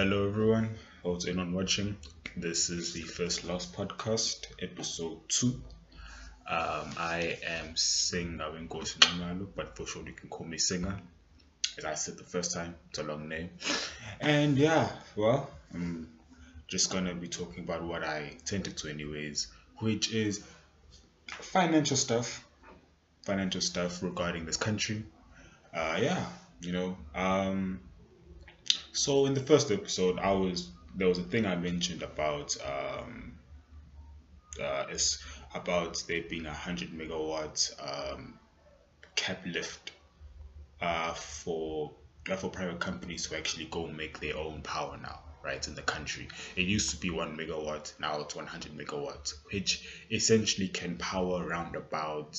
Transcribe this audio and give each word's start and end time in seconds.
Hello, 0.00 0.28
everyone. 0.28 0.76
How's 1.02 1.26
anyone 1.26 1.52
watching? 1.52 1.96
This 2.36 2.70
is 2.70 2.92
the 2.92 3.02
first 3.02 3.42
last 3.42 3.74
podcast, 3.74 4.46
episode 4.62 5.28
two. 5.28 5.60
Um, 6.48 6.94
I 6.96 7.36
am 7.44 7.74
Sing 7.76 8.38
Awenkosi 8.38 9.00
Nxumalo, 9.00 9.48
but 9.56 9.76
for 9.76 9.88
sure 9.88 10.06
you 10.06 10.12
can 10.12 10.28
call 10.28 10.46
me 10.46 10.56
Singa. 10.56 11.00
As 11.78 11.84
I 11.84 11.94
said 11.94 12.16
the 12.16 12.22
first 12.22 12.54
time, 12.54 12.76
it's 12.90 13.00
a 13.00 13.02
long 13.02 13.28
name. 13.28 13.50
And 14.20 14.56
yeah, 14.56 14.88
well, 15.16 15.50
I'm 15.74 16.08
just 16.68 16.92
gonna 16.92 17.16
be 17.16 17.26
talking 17.26 17.64
about 17.64 17.82
what 17.82 18.04
I 18.04 18.36
tended 18.44 18.76
to, 18.76 18.88
anyways, 18.88 19.48
which 19.78 20.14
is 20.14 20.44
financial 21.26 21.96
stuff, 21.96 22.46
financial 23.22 23.62
stuff 23.62 24.00
regarding 24.00 24.46
this 24.46 24.58
country. 24.58 25.02
Uh, 25.74 25.98
yeah, 26.00 26.24
you 26.60 26.70
know, 26.70 26.96
um, 27.16 27.80
so 28.98 29.26
in 29.26 29.34
the 29.34 29.40
first 29.40 29.70
episode, 29.70 30.18
I 30.18 30.32
was 30.32 30.70
there 30.96 31.06
was 31.08 31.18
a 31.18 31.22
thing 31.22 31.46
I 31.46 31.54
mentioned 31.54 32.02
about 32.02 32.56
um, 32.66 33.38
uh, 34.60 34.86
it's 34.90 35.22
about 35.54 36.02
there 36.08 36.22
being 36.28 36.46
a 36.46 36.52
hundred 36.52 36.90
megawatt 36.90 37.58
um, 37.80 38.34
cap 39.14 39.40
lift 39.46 39.92
uh, 40.80 41.14
for 41.14 41.92
uh, 42.28 42.36
for 42.36 42.50
private 42.50 42.80
companies 42.80 43.28
to 43.28 43.36
actually 43.36 43.66
go 43.66 43.86
make 43.86 44.18
their 44.18 44.36
own 44.36 44.62
power 44.62 44.98
now 45.00 45.20
right 45.44 45.64
in 45.68 45.76
the 45.76 45.82
country. 45.82 46.26
It 46.56 46.66
used 46.66 46.90
to 46.90 46.96
be 46.96 47.10
one 47.10 47.36
megawatt 47.36 47.92
now 48.00 48.20
it's 48.22 48.34
100 48.34 48.76
megawatts 48.76 49.34
which 49.52 50.04
essentially 50.10 50.66
can 50.68 50.96
power 50.96 51.46
around 51.46 51.76
about 51.76 52.36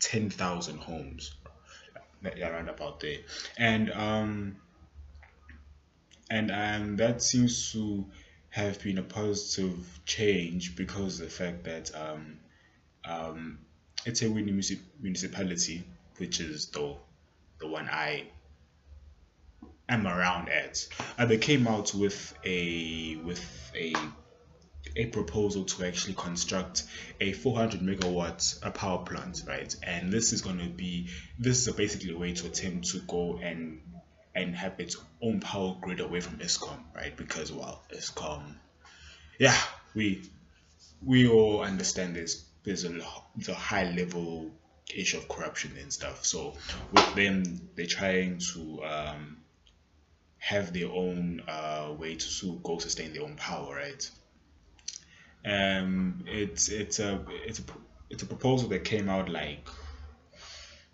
10,000 0.00 0.78
homes 0.78 1.34
around 2.24 2.70
about 2.70 3.00
there. 3.00 3.18
And 3.58 3.92
um 3.92 4.56
and 6.30 6.50
um, 6.50 6.96
that 6.96 7.22
seems 7.22 7.72
to 7.72 8.06
have 8.50 8.82
been 8.82 8.98
a 8.98 9.02
positive 9.02 10.00
change 10.04 10.76
because 10.76 11.20
of 11.20 11.26
the 11.26 11.32
fact 11.32 11.64
that 11.64 11.90
um, 11.94 12.38
um, 13.04 13.58
it's 14.04 14.22
a 14.22 14.26
municip- 14.26 14.80
municipality, 15.00 15.84
which 16.18 16.40
is 16.40 16.66
the 16.66 16.96
the 17.58 17.66
one 17.66 17.88
I 17.90 18.24
am 19.88 20.06
around 20.06 20.48
at. 20.48 20.86
Uh, 21.18 21.26
they 21.26 21.38
came 21.38 21.66
out 21.66 21.94
with 21.94 22.34
a 22.44 23.16
with 23.16 23.72
a 23.74 23.94
a 24.96 25.06
proposal 25.06 25.64
to 25.64 25.84
actually 25.84 26.14
construct 26.14 26.84
a 27.20 27.32
400 27.32 27.80
megawatt 27.80 28.58
a 28.62 28.70
power 28.70 29.04
plant, 29.04 29.42
right? 29.46 29.74
And 29.82 30.12
this 30.12 30.32
is 30.32 30.40
going 30.40 30.58
to 30.58 30.68
be 30.68 31.08
this 31.38 31.66
is 31.66 31.74
basically 31.74 32.14
a 32.14 32.18
way 32.18 32.32
to 32.32 32.46
attempt 32.46 32.88
to 32.88 33.00
go 33.00 33.38
and 33.42 33.80
and 34.38 34.54
have 34.56 34.78
its 34.80 34.96
own 35.22 35.40
power 35.40 35.76
grid 35.80 36.00
away 36.00 36.20
from 36.20 36.38
Eskom, 36.38 36.78
right? 36.94 37.16
Because 37.16 37.52
well, 37.52 37.82
Eskom, 37.92 38.54
yeah, 39.38 39.58
we 39.94 40.22
we 41.04 41.28
all 41.28 41.62
understand 41.62 42.16
this. 42.16 42.44
there's 42.64 42.84
a, 42.84 43.00
a 43.48 43.54
high 43.54 43.90
level 43.90 44.50
issue 44.94 45.18
of 45.18 45.28
corruption 45.28 45.72
and 45.80 45.92
stuff. 45.92 46.24
So 46.24 46.54
with 46.92 47.14
them, 47.14 47.70
they're 47.76 47.86
trying 47.86 48.38
to 48.54 48.84
um, 48.84 49.38
have 50.38 50.72
their 50.72 50.88
own 50.88 51.42
uh, 51.46 51.94
way 51.98 52.16
to 52.16 52.60
go 52.62 52.78
sustain 52.78 53.12
their 53.12 53.22
own 53.22 53.36
power, 53.36 53.74
right? 53.74 54.10
Um, 55.44 56.24
it's 56.26 56.68
it's 56.68 56.98
a 56.98 57.24
it's 57.46 57.60
a 57.60 57.62
it's 58.10 58.22
a 58.22 58.26
proposal 58.26 58.68
that 58.70 58.84
came 58.84 59.08
out 59.08 59.28
like 59.28 59.66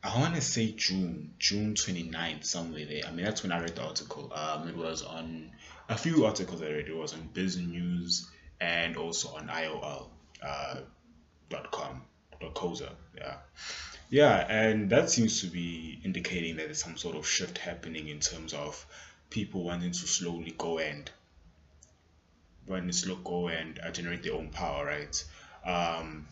I 0.04 0.18
want 0.18 0.34
to 0.34 0.42
say 0.42 0.72
June, 0.72 1.32
June 1.38 1.72
29th, 1.72 2.44
somewhere 2.44 2.84
there. 2.84 3.04
I 3.06 3.10
mean, 3.10 3.24
that's 3.24 3.42
when 3.42 3.52
I 3.52 3.60
read 3.60 3.74
the 3.74 3.84
article. 3.84 4.30
Um, 4.34 4.68
it 4.68 4.76
was 4.76 5.02
on 5.02 5.50
a 5.88 5.96
few 5.96 6.26
articles 6.26 6.60
I 6.60 6.66
read. 6.66 6.88
It 6.88 6.96
was 6.96 7.14
on 7.14 7.26
Business 7.32 7.66
News 7.66 8.30
and 8.60 8.98
also 8.98 9.30
on 9.34 9.48
IOL 9.48 10.08
uh, 10.42 10.80
dot 11.48 11.70
com 11.70 12.02
dot. 12.38 12.96
Yeah, 13.16 13.36
yeah, 14.10 14.46
and 14.46 14.90
that 14.90 15.08
seems 15.08 15.40
to 15.40 15.46
be 15.46 15.98
indicating 16.04 16.56
that 16.56 16.66
there's 16.66 16.82
some 16.82 16.98
sort 16.98 17.16
of 17.16 17.26
shift 17.26 17.56
happening 17.56 18.08
in 18.08 18.20
terms 18.20 18.52
of 18.52 18.84
people 19.30 19.64
wanting 19.64 19.92
to 19.92 20.06
slowly 20.06 20.54
go 20.58 20.78
and 20.80 21.10
wanting 22.66 22.90
to 22.90 23.18
go 23.24 23.48
and 23.48 23.80
uh, 23.82 23.90
generate 23.90 24.22
their 24.22 24.34
own 24.34 24.50
power, 24.50 24.84
right? 24.84 25.24
Um, 25.64 26.28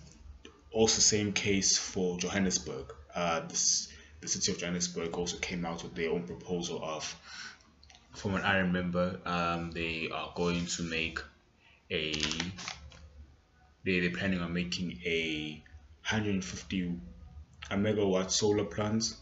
also, 0.72 1.00
same 1.00 1.32
case 1.32 1.78
for 1.78 2.18
Johannesburg 2.18 2.92
uh, 3.14 3.40
the 3.48 4.28
city 4.28 4.52
of 4.52 4.58
Johannesburg 4.58 5.16
also 5.16 5.36
came 5.38 5.64
out 5.64 5.82
with 5.82 5.94
their 5.94 6.10
own 6.10 6.24
proposal 6.24 6.80
of, 6.82 7.16
from 8.14 8.32
what 8.32 8.44
I 8.44 8.58
remember, 8.58 9.20
um, 9.24 9.70
they 9.72 10.08
are 10.12 10.32
going 10.34 10.66
to 10.66 10.82
make 10.82 11.18
a, 11.90 12.12
they, 13.84 14.00
they're 14.00 14.10
planning 14.10 14.40
on 14.40 14.52
making 14.52 14.98
a 15.04 15.62
150 16.02 16.98
a 17.70 17.74
megawatt 17.76 18.30
solar 18.30 18.64
plant 18.64 19.14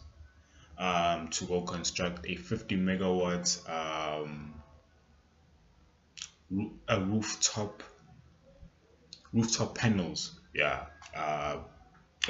um, 0.78 1.28
to 1.28 1.44
go 1.44 1.62
construct 1.62 2.26
a 2.26 2.34
50 2.34 2.76
megawatt 2.76 3.68
um, 3.68 4.54
a 6.88 7.00
rooftop 7.00 7.82
rooftop 9.32 9.76
panels. 9.76 10.40
Yeah 10.52 10.86
uh, 11.14 11.58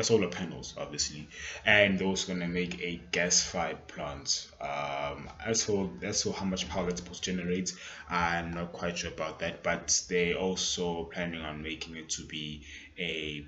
solar 0.00 0.28
panels 0.28 0.74
obviously. 0.78 1.28
And 1.64 1.98
they're 1.98 2.06
also 2.06 2.28
going 2.28 2.40
to 2.40 2.48
make 2.48 2.80
a 2.80 3.02
gas 3.12 3.42
fired 3.42 3.86
plant. 3.88 4.48
Um, 4.60 5.28
as 5.44 5.64
for 5.64 5.90
as 6.02 6.22
for 6.22 6.32
how 6.32 6.44
much 6.44 6.68
power 6.68 6.88
it's 6.88 7.00
supposed 7.00 7.24
to 7.24 7.32
generate 7.32 7.74
i'm 8.08 8.52
not 8.52 8.72
quite 8.72 8.98
sure 8.98 9.10
about 9.10 9.38
that 9.40 9.62
but 9.62 10.02
they 10.08 10.34
also 10.34 11.04
planning 11.04 11.40
on 11.40 11.62
making 11.62 11.96
it 11.96 12.08
to 12.10 12.22
be 12.26 12.62
a 12.98 13.46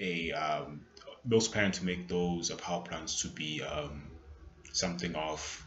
a 0.00 0.32
um, 0.32 0.86
those 1.24 1.48
planning 1.48 1.72
to 1.72 1.84
make 1.84 2.08
those 2.08 2.50
uh, 2.50 2.56
power 2.56 2.82
plants 2.82 3.22
to 3.22 3.28
be 3.28 3.62
um, 3.62 4.10
something 4.72 5.14
of 5.14 5.64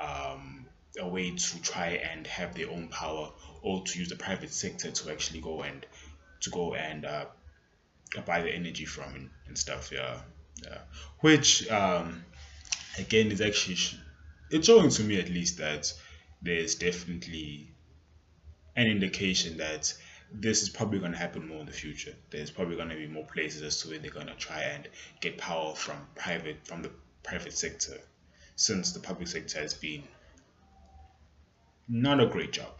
um, 0.00 0.66
a 0.98 1.08
way 1.08 1.30
to 1.30 1.62
try 1.62 2.00
and 2.12 2.26
have 2.26 2.54
their 2.54 2.70
own 2.70 2.88
power 2.88 3.30
or 3.62 3.82
to 3.84 3.98
use 3.98 4.08
the 4.08 4.16
private 4.16 4.52
sector 4.52 4.90
to 4.90 5.10
actually 5.10 5.40
go 5.40 5.62
and 5.62 5.86
to 6.40 6.50
go 6.50 6.74
and 6.74 7.04
uh, 7.04 7.24
buy 8.26 8.42
the 8.42 8.50
energy 8.50 8.84
from 8.84 9.14
and, 9.14 9.30
and 9.46 9.58
stuff 9.58 9.90
yeah. 9.92 10.18
Yeah. 10.64 10.78
Which 11.20 11.68
um 11.70 12.24
again 12.98 13.30
is 13.30 13.40
actually 13.40 13.76
it's 14.50 14.66
showing 14.66 14.90
to 14.90 15.02
me 15.02 15.18
at 15.18 15.28
least 15.28 15.58
that 15.58 15.92
there's 16.42 16.76
definitely 16.76 17.68
an 18.76 18.86
indication 18.86 19.56
that 19.58 19.92
this 20.32 20.62
is 20.62 20.68
probably 20.68 20.98
going 20.98 21.12
to 21.12 21.18
happen 21.18 21.46
more 21.46 21.60
in 21.60 21.66
the 21.66 21.72
future. 21.72 22.14
There's 22.30 22.50
probably 22.50 22.76
going 22.76 22.88
to 22.88 22.96
be 22.96 23.06
more 23.06 23.24
places 23.24 23.62
as 23.62 23.80
to 23.82 23.88
where 23.88 23.98
they're 23.98 24.10
going 24.10 24.26
to 24.26 24.34
try 24.34 24.60
and 24.60 24.88
get 25.20 25.38
power 25.38 25.74
from 25.74 25.96
private 26.14 26.66
from 26.66 26.82
the 26.82 26.90
private 27.22 27.56
sector 27.56 27.98
since 28.56 28.92
the 28.92 29.00
public 29.00 29.28
sector 29.28 29.58
has 29.58 29.74
been 29.74 30.02
not 31.88 32.20
a 32.20 32.26
great 32.26 32.52
job. 32.52 32.72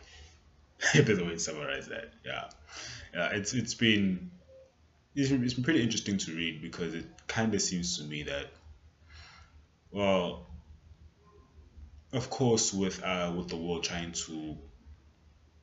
If 0.94 1.06
there's 1.06 1.19
a 1.19 1.25
way 1.25 1.31
to 1.31 1.38
summarize 1.38 1.88
that 1.88 2.12
yeah. 2.25 2.50
Yeah 3.15 3.31
it's 3.31 3.54
it's 3.54 3.75
been 3.75 4.31
it's, 5.16 5.31
it's 5.31 5.54
pretty 5.54 5.82
interesting 5.82 6.19
to 6.19 6.32
read 6.32 6.60
because 6.60 6.94
it 6.94 7.06
kind 7.27 7.54
of 7.54 7.62
seems 7.62 7.99
to 7.99 8.04
me 8.04 8.22
that, 8.25 8.50
well, 9.91 10.47
of 12.12 12.28
course, 12.31 12.72
with 12.72 13.03
uh, 13.03 13.32
with 13.34 13.49
the 13.49 13.56
world 13.56 13.82
trying 13.82 14.12
to 14.12 14.56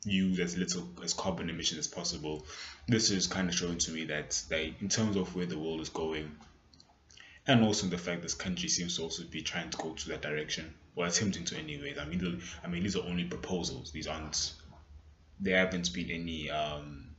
use 0.06 0.40
as 0.40 0.58
little 0.58 0.86
as 1.04 1.14
carbon 1.14 1.50
emission 1.50 1.78
as 1.78 1.88
possible, 1.88 2.46
this 2.88 3.12
is 3.12 3.28
kind 3.28 3.48
of 3.48 3.56
showing 3.56 3.78
to 3.78 3.92
me 3.92 4.06
that 4.06 4.42
like, 4.52 4.82
in 4.82 4.90
terms 4.90 5.16
of 5.16 5.34
where 5.36 5.46
the 5.46 5.58
world 5.58 5.80
is 5.80 5.90
going, 5.90 6.36
and 7.48 7.64
also 7.64 7.88
the 7.88 7.98
fact 7.98 8.24
this 8.24 8.34
country 8.34 8.68
seems 8.68 8.98
to 8.98 9.04
also 9.04 9.24
be 9.24 9.42
trying 9.42 9.70
to 9.70 9.78
go 9.78 9.94
to 9.94 10.10
that 10.10 10.22
direction, 10.22 10.74
or 10.96 11.06
attempting 11.06 11.46
to 11.46 11.58
anyways. 11.58 12.00
I 12.00 12.06
mean, 12.06 12.42
I 12.64 12.68
mean, 12.68 12.84
these 12.84 12.96
are 12.96 13.04
only 13.04 13.26
proposals. 13.26 13.92
These 13.92 14.08
aren't. 14.08 14.54
There 15.40 15.58
haven't 15.58 15.94
been 15.94 16.10
any 16.10 16.50
um, 16.50 17.13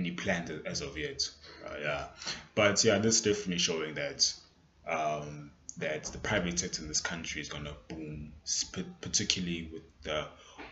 any 0.00 0.10
plans 0.10 0.50
as 0.66 0.80
of 0.80 0.96
yet. 0.96 1.28
Uh, 1.64 1.74
yeah, 1.80 2.06
but 2.54 2.82
yeah, 2.84 2.98
this 2.98 3.16
is 3.16 3.22
definitely 3.22 3.58
showing 3.58 3.94
that 3.94 4.32
um, 4.88 5.50
that 5.78 6.04
the 6.04 6.18
private 6.18 6.58
sector 6.58 6.82
in 6.82 6.88
this 6.88 7.00
country 7.00 7.40
is 7.40 7.48
gonna 7.48 7.74
boom, 7.88 8.32
particularly 9.00 9.68
with 9.72 9.82
the 10.02 10.26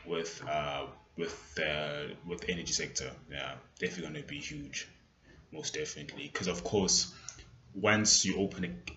with 0.07 0.43
uh, 0.49 0.87
with 1.17 1.55
the 1.55 2.13
with 2.27 2.41
the 2.41 2.51
energy 2.51 2.73
sector. 2.73 3.11
Yeah, 3.31 3.55
definitely 3.79 4.15
gonna 4.15 4.27
be 4.27 4.39
huge, 4.39 4.89
most 5.53 5.75
definitely. 5.75 6.31
Because 6.33 6.47
of 6.47 6.65
course, 6.65 7.15
once 7.75 8.25
you 8.25 8.39
open 8.39 8.65
it, 8.65 8.91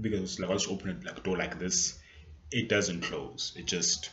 because 0.00 0.40
like 0.40 0.50
once 0.50 0.66
you 0.66 0.72
open 0.72 0.90
it 0.90 1.04
like 1.04 1.18
a 1.18 1.20
door 1.20 1.36
like 1.36 1.58
this, 1.58 1.98
it 2.50 2.68
doesn't 2.68 3.02
close. 3.02 3.52
It 3.56 3.66
just 3.66 4.10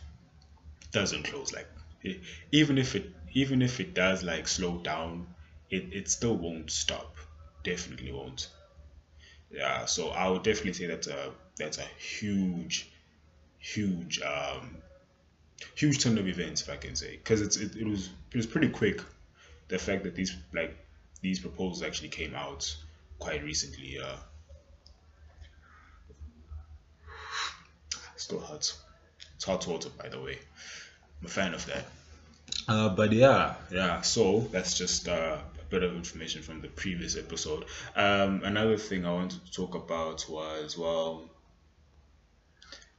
doesn't 0.91 1.23
close. 1.23 1.51
Like 1.51 1.67
it, 2.03 2.21
even 2.51 2.77
if 2.77 2.95
it 2.95 3.11
even 3.33 3.61
if 3.61 3.79
it 3.79 3.93
does 3.93 4.23
like 4.23 4.47
slow 4.47 4.77
down 4.79 5.27
it, 5.69 5.93
it 5.93 6.09
still 6.09 6.35
won't 6.35 6.71
stop. 6.71 7.15
Definitely 7.63 8.11
won't. 8.11 8.49
Yeah, 9.51 9.85
so 9.85 10.09
I 10.09 10.29
would 10.29 10.43
definitely 10.43 10.73
say 10.73 10.87
that's 10.87 11.07
a 11.07 11.31
that's 11.57 11.77
a 11.77 11.87
huge, 11.99 12.89
huge 13.59 14.21
um, 14.21 14.77
huge 15.75 16.03
turn 16.03 16.17
of 16.17 16.27
events, 16.27 16.61
if 16.61 16.69
I 16.69 16.77
can 16.77 16.95
say, 16.95 17.11
because 17.17 17.41
it's 17.41 17.57
it, 17.57 17.75
it 17.75 17.85
was 17.85 18.09
it 18.31 18.37
was 18.37 18.45
pretty 18.45 18.69
quick. 18.69 19.01
The 19.69 19.79
fact 19.79 20.03
that 20.03 20.15
these 20.15 20.35
like 20.53 20.77
these 21.21 21.39
proposals 21.39 21.81
actually 21.83 22.09
came 22.09 22.35
out 22.35 22.75
quite 23.19 23.43
recently. 23.43 23.99
Uh, 23.99 24.15
still 28.15 28.39
hurts. 28.39 28.77
It's 29.35 29.45
hot 29.45 29.65
water, 29.67 29.89
by 30.01 30.09
the 30.09 30.19
way. 30.19 30.39
I'm 31.21 31.25
a 31.25 31.29
fan 31.29 31.53
of 31.53 31.65
that. 31.67 31.85
Uh, 32.67 32.89
but 32.89 33.11
yeah, 33.13 33.55
yeah. 33.71 34.01
So 34.01 34.41
that's 34.51 34.77
just 34.77 35.07
uh, 35.07 35.37
bit 35.69 35.83
of 35.83 35.93
information 35.95 36.41
from 36.41 36.61
the 36.61 36.67
previous 36.67 37.17
episode. 37.17 37.65
Um, 37.95 38.41
another 38.43 38.77
thing 38.77 39.05
I 39.05 39.13
wanted 39.13 39.45
to 39.45 39.51
talk 39.51 39.75
about 39.75 40.25
was 40.29 40.77
well, 40.77 41.29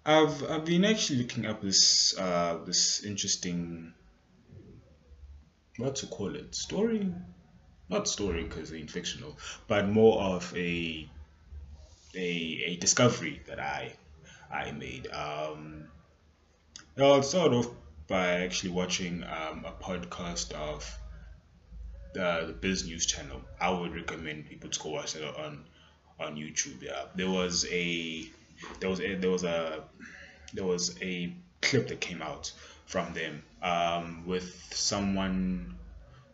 I've 0.04 0.42
I've 0.50 0.64
been 0.64 0.84
actually 0.84 1.20
looking 1.20 1.46
up 1.46 1.62
this 1.62 2.16
uh, 2.18 2.58
this 2.64 3.04
interesting 3.04 3.94
what 5.76 5.96
to 5.96 6.06
call 6.06 6.34
it 6.34 6.54
story, 6.54 7.12
not 7.88 8.08
story 8.08 8.44
because 8.44 8.72
it's 8.72 8.92
fictional, 8.92 9.38
but 9.66 9.88
more 9.88 10.20
of 10.20 10.52
a 10.56 11.08
a 12.14 12.62
a 12.66 12.76
discovery 12.76 13.42
that 13.46 13.60
I 13.60 13.94
I 14.50 14.72
made. 14.72 15.08
Um, 15.08 15.88
I'll 16.96 17.22
start 17.22 17.52
off 17.52 17.68
by 18.08 18.40
actually 18.42 18.70
watching 18.70 19.22
um, 19.22 19.64
a 19.64 19.72
podcast 19.72 20.52
of 20.52 20.98
the, 22.12 22.44
the 22.46 22.52
Biz 22.52 22.86
News 22.86 23.06
channel. 23.06 23.40
I 23.60 23.70
would 23.70 23.94
recommend 23.94 24.46
people 24.46 24.70
to 24.70 24.80
go 24.80 24.90
watch 24.90 25.16
it 25.16 25.22
on 25.22 25.64
on 26.20 26.36
YouTube. 26.36 26.82
Yeah, 26.82 27.04
there 27.14 27.30
was 27.30 27.66
a 27.70 28.28
there 28.80 28.90
was 28.90 29.00
a, 29.00 29.14
there 29.16 29.30
was 29.30 29.44
a 29.44 29.84
there 30.52 30.64
was 30.64 30.96
a 31.00 31.32
clip 31.60 31.88
that 31.88 32.00
came 32.00 32.22
out 32.22 32.52
from 32.86 33.12
them 33.12 33.42
um, 33.62 34.26
with 34.26 34.72
someone 34.72 35.76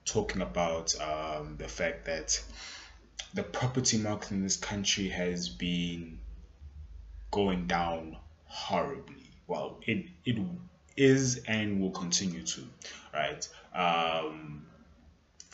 talking 0.04 0.42
about 0.42 0.94
um, 1.00 1.56
the 1.58 1.68
fact 1.68 2.04
that 2.06 2.40
the 3.32 3.42
property 3.42 3.98
market 3.98 4.30
in 4.30 4.42
this 4.42 4.56
country 4.56 5.08
has 5.08 5.48
been 5.48 6.18
going 7.30 7.66
down 7.66 8.16
horribly. 8.44 9.30
Well, 9.46 9.80
it 9.86 10.06
it 10.24 10.38
is 10.96 11.38
and 11.48 11.80
will 11.80 11.90
continue 11.90 12.44
to, 12.44 12.62
right? 13.12 13.48
Um, 13.74 14.66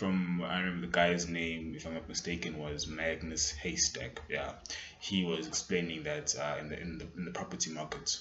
from 0.01 0.43
I 0.43 0.61
remember 0.61 0.87
the 0.87 0.93
guy's 0.93 1.29
name, 1.29 1.75
if 1.77 1.87
I'm 1.87 1.93
not 1.93 2.09
mistaken, 2.09 2.57
was 2.57 2.87
Magnus 2.87 3.53
Heystek. 3.63 4.17
Yeah, 4.31 4.53
he 4.99 5.27
was 5.27 5.47
explaining 5.47 6.05
that 6.05 6.35
uh, 6.41 6.57
in 6.59 6.71
the 6.71 6.81
in 6.81 6.97
the 6.97 7.07
in 7.19 7.27
the 7.27 7.31
property 7.33 7.71
market 7.71 8.19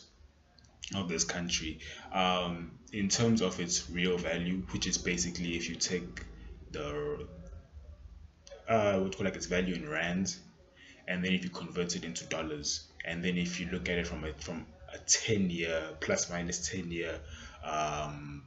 of 0.93 1.07
this 1.07 1.23
country, 1.23 1.79
um, 2.11 2.71
in 2.91 3.07
terms 3.07 3.41
of 3.41 3.61
its 3.61 3.89
real 3.89 4.17
value, 4.17 4.61
which 4.71 4.87
is 4.87 4.97
basically 4.97 5.55
if 5.55 5.69
you 5.69 5.75
take 5.75 6.25
the 6.71 7.25
uh, 8.67 8.99
what 8.99 9.15
call 9.15 9.23
like 9.23 9.37
its 9.37 9.45
value 9.45 9.73
in 9.73 9.87
rand, 9.87 10.35
and 11.07 11.23
then 11.23 11.31
if 11.31 11.45
you 11.45 11.49
convert 11.49 11.95
it 11.95 12.03
into 12.03 12.25
dollars, 12.25 12.89
and 13.05 13.23
then 13.23 13.37
if 13.37 13.57
you 13.57 13.69
look 13.71 13.87
at 13.87 13.97
it 13.97 14.05
from 14.05 14.25
a 14.25 14.33
from 14.33 14.65
a 14.93 14.97
10 14.97 15.49
year 15.49 15.91
plus 16.01 16.29
minus 16.29 16.67
10 16.67 16.91
year 16.91 17.21
um, 17.63 18.43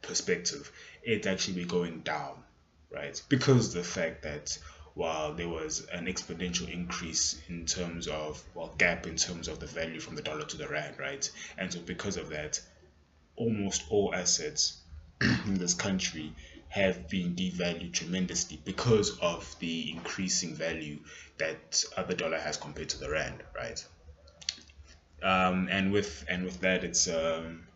perspective 0.00 0.70
it's 1.02 1.26
actually 1.26 1.54
be 1.54 1.64
going 1.64 2.00
down 2.00 2.44
right? 2.96 3.22
Because 3.28 3.72
the 3.72 3.84
fact 3.84 4.22
that 4.22 4.58
while 4.94 5.34
there 5.34 5.48
was 5.48 5.86
an 5.92 6.06
exponential 6.06 6.72
increase 6.72 7.38
in 7.50 7.66
terms 7.66 8.08
of 8.08 8.42
well 8.54 8.72
gap 8.78 9.06
in 9.06 9.16
terms 9.16 9.46
of 9.46 9.60
the 9.60 9.66
value 9.66 10.00
from 10.00 10.16
the 10.16 10.22
dollar 10.22 10.46
to 10.46 10.56
the 10.56 10.66
rand 10.66 10.98
right? 10.98 11.30
And 11.58 11.70
so 11.72 11.80
because 11.80 12.16
of 12.16 12.30
that 12.30 12.58
almost 13.36 13.84
all 13.90 14.14
assets 14.14 14.80
in 15.20 15.58
this 15.58 15.74
country 15.74 16.32
have 16.68 17.08
been 17.08 17.34
devalued 17.36 17.92
tremendously 17.92 18.58
because 18.64 19.18
of 19.18 19.54
the 19.60 19.90
increasing 19.90 20.54
value 20.54 20.98
that 21.36 21.84
the 22.08 22.14
dollar 22.14 22.38
has 22.38 22.56
compared 22.56 22.88
to 22.88 22.98
the 22.98 23.10
rand 23.10 23.42
right? 23.54 23.84
Um, 25.22 25.68
and 25.70 25.92
with 25.92 26.24
and 26.28 26.44
with 26.44 26.60
that 26.60 26.84
it's 26.84 27.06
um, 27.06 27.66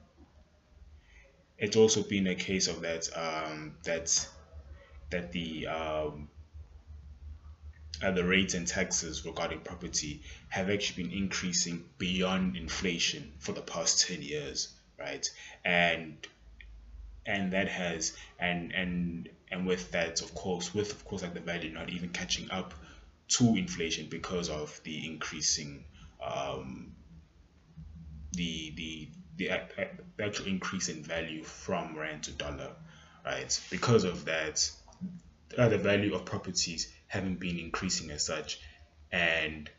it's 1.59 1.77
also 1.77 2.03
been 2.03 2.27
a 2.27 2.35
case 2.35 2.67
of 2.67 2.81
that 2.81 3.09
um, 3.15 3.75
that 3.85 4.27
that 5.11 5.33
the 5.33 5.67
um, 5.67 6.29
uh, 8.03 8.11
the 8.11 8.25
rates 8.25 8.55
and 8.55 8.67
taxes 8.67 9.27
regarding 9.27 9.61
property 9.61 10.23
have 10.49 10.71
actually 10.71 11.05
been 11.05 11.13
increasing 11.13 11.85
beyond 11.99 12.57
inflation 12.57 13.33
for 13.39 13.53
the 13.53 13.61
past 13.61 14.07
10 14.07 14.23
years 14.23 14.69
right 14.99 15.29
and 15.65 16.27
and 17.27 17.53
that 17.53 17.69
has 17.69 18.17
and 18.39 18.73
and 18.73 19.29
and 19.51 19.67
with 19.67 19.91
that 19.91 20.23
of 20.23 20.35
course 20.35 20.73
with 20.73 20.93
of 20.93 21.05
course 21.05 21.23
like 21.23 21.35
the 21.35 21.41
value 21.41 21.71
not 21.71 21.91
even 21.91 22.09
catching 22.09 22.51
up 22.51 22.73
to 23.29 23.57
inflation 23.57 24.07
because 24.11 24.49
of 24.49 24.81
the 24.85 25.07
increasing 25.07 25.85
um, 26.25 26.93
the 28.33 28.73
the 28.77 29.09
the, 29.37 29.51
actual 30.23 30.47
increase 30.47 30.89
in 30.91 31.03
value 31.03 31.43
from 31.43 31.97
rand 31.97 32.25
to 32.25 32.31
dollar, 32.33 32.73
right? 33.25 33.61
Because 33.71 34.05
of 34.05 34.27
that, 34.27 34.71
uh, 35.57 35.69
the 35.69 35.79
value 35.79 36.15
of 36.15 36.25
properties 36.25 36.93
haven't 37.07 37.41
been 37.41 37.59
increasing 37.59 38.11
as 38.11 38.25
such, 38.25 38.61
and 39.13 39.71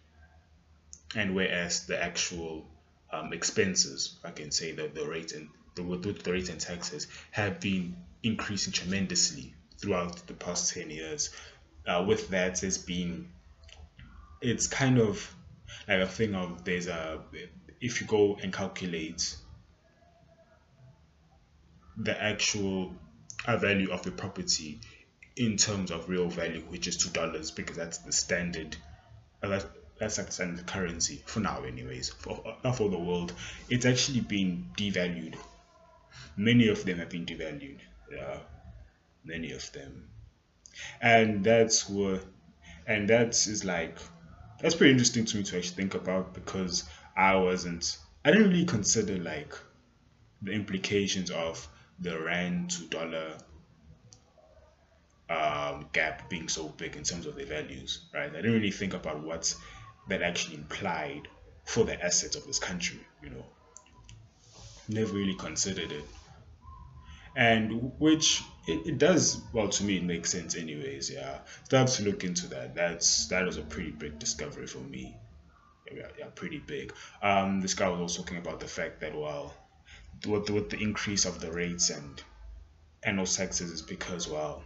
and 1.16 1.36
whereas 1.36 1.86
the 1.86 2.02
actual 2.02 2.66
um, 3.12 3.34
expenses, 3.34 4.18
I 4.24 4.32
can 4.32 4.52
say 4.52 4.72
that 4.74 4.96
the 4.96 5.06
rate 5.06 5.34
and 5.34 5.50
the, 5.76 5.84
the 5.84 6.32
rate 6.32 6.50
and 6.50 6.60
taxes 6.60 7.08
have 7.32 7.60
been 7.60 7.96
increasing 8.24 8.74
tremendously 8.74 9.54
throughout 9.78 10.28
the 10.28 10.34
past 10.34 10.74
10 10.74 10.90
years. 10.90 11.30
Uh, 11.86 12.06
with 12.08 12.30
that, 12.30 12.64
it's 12.64 12.78
been, 12.78 13.28
it's 14.42 14.68
kind 14.68 15.00
of 15.00 15.36
like 15.88 16.00
a 16.00 16.08
thing 16.08 16.36
of 16.36 16.64
there's 16.64 16.88
a 16.88 17.22
if 17.80 18.00
you 18.00 18.08
go 18.08 18.38
and 18.42 18.54
calculate 18.54 19.36
the 21.98 22.22
actual 22.22 22.94
uh, 23.48 23.58
value 23.58 23.92
of 23.92 24.04
the 24.04 24.12
property 24.12 24.80
in 25.36 25.58
terms 25.58 25.92
of 25.92 26.10
real 26.10 26.28
value, 26.28 26.62
which 26.70 26.88
is 26.88 26.98
two 26.98 27.10
dollars, 27.10 27.52
because 27.52 27.78
that's 27.78 28.00
the 28.00 28.12
standard. 28.12 28.76
Uh, 29.42 29.50
that's, 29.50 29.66
that's 30.00 30.18
like 30.18 30.32
standard 30.32 30.66
currency 30.66 31.22
for 31.26 31.40
now, 31.40 31.64
anyways. 31.64 32.10
For 32.10 32.58
not 32.64 32.78
for 32.78 32.90
the 32.90 32.98
world, 32.98 33.34
it's 33.70 33.86
actually 33.86 34.22
been 34.22 34.66
devalued. 34.78 35.36
Many 36.38 36.68
of 36.68 36.84
them 36.86 37.00
have 37.00 37.10
been 37.10 37.26
devalued. 37.26 37.80
Yeah, 38.12 38.38
many 39.24 39.52
of 39.52 39.72
them, 39.72 40.10
and 41.02 41.44
that's 41.44 41.90
what, 41.90 42.26
and 42.88 43.10
that 43.10 43.30
is 43.30 43.64
like, 43.64 43.98
that's 44.60 44.76
pretty 44.76 44.92
interesting 44.92 45.26
to 45.26 45.38
me 45.38 45.44
to 45.44 45.58
actually 45.58 45.76
think 45.76 45.96
about 45.96 46.34
because 46.34 46.84
I 47.16 47.36
wasn't 47.36 47.98
I 48.24 48.32
didn't 48.32 48.50
really 48.50 48.66
consider 48.66 49.18
like 49.18 49.56
the 50.44 50.52
implications 50.52 51.32
of 51.32 51.68
the 52.00 52.20
rand 52.20 52.70
to 52.72 52.84
dollar 52.88 53.38
um, 55.32 55.88
gap 55.94 56.30
being 56.30 56.48
so 56.48 56.68
big 56.70 56.96
in 56.96 57.04
terms 57.04 57.26
of 57.26 57.36
the 57.36 57.46
values, 57.46 58.06
right? 58.14 58.30
I 58.30 58.36
didn't 58.36 58.54
really 58.54 58.72
think 58.72 58.94
about 58.94 59.22
what 59.24 59.54
that 60.10 60.22
actually 60.22 60.56
implied 60.56 61.28
for 61.66 61.84
the 61.84 62.04
assets 62.04 62.36
of 62.36 62.46
this 62.46 62.60
country, 62.60 63.00
you 63.24 63.30
know. 63.30 63.46
Never 64.88 65.14
really 65.14 65.36
considered 65.36 65.92
it. 65.92 66.06
And 67.36 67.94
which 67.98 68.44
it, 68.68 68.86
it 68.86 68.98
does 68.98 69.42
well 69.54 69.70
to 69.70 69.84
me 69.86 69.98
it 69.98 70.04
makes 70.04 70.32
sense 70.32 70.56
anyways, 70.56 71.10
yeah. 71.10 71.40
Start 71.64 71.88
to 71.90 72.04
look 72.04 72.24
into 72.24 72.48
that. 72.48 72.76
That's 72.76 73.28
that 73.28 73.46
was 73.46 73.58
a 73.58 73.62
pretty 73.62 73.92
big 73.92 74.20
discovery 74.20 74.68
for 74.68 74.80
me 74.80 75.16
yeah, 75.96 76.08
yeah, 76.18 76.26
pretty 76.36 76.60
big. 76.60 76.94
Um, 77.22 77.62
this 77.62 77.74
guy 77.74 77.90
was 77.90 78.00
also 78.00 78.22
talking 78.22 78.38
about 78.38 78.60
the 78.60 78.68
fact 78.68 79.02
that 79.02 79.18
well, 79.18 79.54
with, 80.28 80.50
with 80.50 80.70
the 80.70 80.78
increase 80.78 81.26
of 81.26 81.40
the 81.40 81.52
rates 81.52 81.90
and 81.90 82.22
annual 83.04 83.26
taxes 83.26 83.72
is 83.72 83.82
because 83.82 84.28
well, 84.28 84.64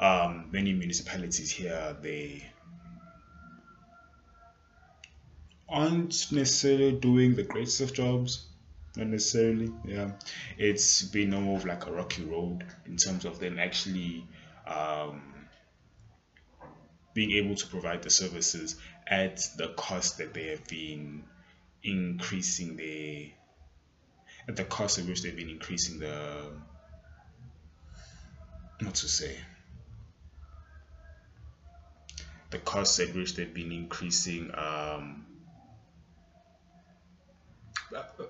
um, 0.00 0.48
many 0.52 0.72
municipalities 0.72 1.50
here 1.50 1.96
they 2.02 2.46
aren't 5.68 6.30
necessarily 6.32 6.92
doing 6.92 7.34
the 7.34 7.42
greatest 7.42 7.80
of 7.80 7.92
jobs 7.92 8.46
not 8.96 9.08
necessarily 9.08 9.70
yeah. 9.84 10.12
It's 10.56 11.02
been 11.02 11.30
more 11.30 11.58
of 11.58 11.66
like 11.66 11.86
a 11.86 11.92
rocky 11.92 12.24
road 12.24 12.64
in 12.86 12.96
terms 12.96 13.24
of 13.24 13.38
them 13.38 13.58
actually 13.58 14.26
um, 14.66 15.34
being 17.12 17.32
able 17.32 17.54
to 17.54 17.66
provide 17.66 18.02
the 18.02 18.10
services 18.10 18.76
at 19.06 19.40
the 19.56 19.68
cost 19.76 20.18
that 20.18 20.34
they 20.34 20.48
have 20.48 20.66
been 20.66 21.24
increasing 21.82 22.76
the 22.76 23.30
at 24.48 24.56
the 24.56 24.64
cost 24.64 24.98
at 24.98 25.06
which 25.06 25.22
they've 25.22 25.36
been 25.36 25.50
increasing 25.50 25.98
the 25.98 26.52
what 28.82 28.94
to 28.94 29.08
say 29.08 29.36
the 32.50 32.58
cost 32.58 33.00
at 33.00 33.14
which 33.14 33.34
they've 33.34 33.54
been 33.54 33.72
increasing 33.72 34.50
um, 34.54 35.26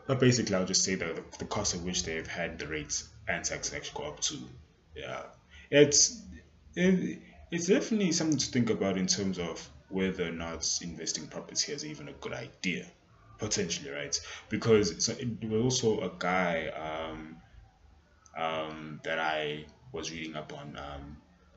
but 0.06 0.20
basically, 0.20 0.54
I'll 0.54 0.66
just 0.66 0.84
say 0.84 0.94
that 0.96 1.16
the, 1.16 1.38
the 1.38 1.44
cost 1.44 1.74
at 1.74 1.80
which 1.80 2.04
they've 2.04 2.26
had 2.26 2.58
the 2.58 2.66
rates 2.66 3.08
and 3.26 3.44
tax 3.44 3.72
actually 3.72 4.02
go 4.02 4.10
up 4.10 4.20
to. 4.20 4.38
Yeah, 4.94 5.22
it's 5.70 6.22
it, 6.74 7.20
it's 7.50 7.66
definitely 7.66 8.12
something 8.12 8.38
to 8.38 8.46
think 8.46 8.70
about 8.70 8.96
in 8.96 9.06
terms 9.06 9.38
of 9.38 9.68
whether 9.88 10.28
or 10.28 10.32
not 10.32 10.66
investing 10.82 11.26
property 11.28 11.72
is 11.72 11.84
even 11.84 12.08
a 12.08 12.12
good 12.12 12.32
idea, 12.32 12.86
potentially, 13.38 13.90
right? 13.90 14.18
Because 14.48 15.04
so 15.04 15.12
it 15.12 15.44
was 15.44 15.62
also 15.62 16.00
a 16.00 16.12
guy 16.18 16.68
um, 16.68 17.36
um, 18.36 19.00
that 19.04 19.18
I 19.18 19.64
was 19.92 20.10
reading 20.10 20.36
up 20.36 20.52
on. 20.52 20.76
Um, 20.76 21.16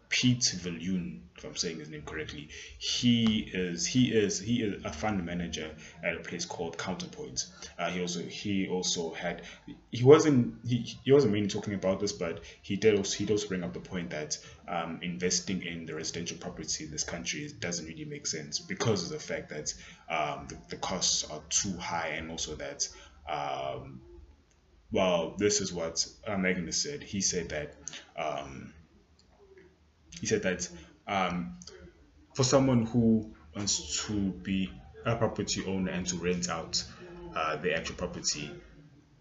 Piet 0.10 0.40
Viljoen, 0.40 1.20
if 1.38 1.46
I'm 1.46 1.56
saying 1.56 1.78
his 1.78 1.90
name 1.90 2.02
correctly, 2.02 2.50
he 2.80 3.48
is 3.54 3.86
he 3.86 4.12
is 4.12 4.40
he 4.40 4.64
is 4.64 4.84
a 4.84 4.92
fund 4.92 5.24
manager 5.24 5.70
at 6.04 6.16
a 6.16 6.20
place 6.20 6.46
called 6.46 6.80
Counterpoint. 6.80 7.46
Uh, 7.78 7.92
he 7.92 8.02
also 8.02 8.22
he 8.22 8.68
also 8.68 9.14
had 9.14 9.44
he 9.92 10.04
wasn't 10.04 10.56
he, 10.68 10.98
he 11.04 11.12
wasn't 11.12 11.34
mainly 11.34 11.48
talking 11.48 11.76
about 11.76 12.00
this, 12.00 12.12
but 12.12 12.42
he 12.64 12.76
did 12.76 12.98
also 12.98 13.18
he 13.18 13.26
does 13.26 13.46
bring 13.46 13.64
up 13.64 13.74
the 13.74 13.80
point 13.80 14.10
that 14.10 14.38
um, 14.68 15.00
investing 15.04 15.62
in 15.62 15.86
the 15.86 15.94
residential 15.94 16.38
property 16.38 16.86
in 16.86 16.92
this 16.92 17.04
country 17.04 17.48
doesn't 17.60 17.86
really 17.86 18.06
make 18.06 18.26
sense 18.26 18.58
because 18.60 19.04
of 19.04 19.10
the 19.10 19.20
fact 19.20 19.50
that 19.50 19.74
um, 20.10 20.48
the, 20.50 20.58
the 20.70 20.78
costs 20.78 21.24
are 21.30 21.42
too 21.50 21.78
high 21.78 22.16
and 22.18 22.32
also 22.32 22.56
that 22.56 22.90
um, 23.30 24.02
well 24.92 25.36
this 25.38 25.62
is 25.62 25.72
what 25.74 26.06
uh, 26.28 26.38
Magnus 26.38 26.82
said. 26.82 27.04
He 27.04 27.22
said 27.22 27.50
that 27.50 27.76
um, 28.18 28.74
he 30.20 30.28
said 30.28 30.44
that 30.44 30.70
um, 31.08 31.58
for 32.36 32.44
someone 32.44 32.86
who 32.86 33.34
wants 33.56 34.06
to 34.06 34.14
be 34.14 34.72
a 35.06 35.16
property 35.16 35.64
owner 35.66 35.92
and 35.92 36.06
to 36.08 36.18
rent 36.18 36.50
out 36.50 36.84
uh, 37.36 37.56
the 37.58 37.76
actual 37.76 37.96
property, 37.96 38.52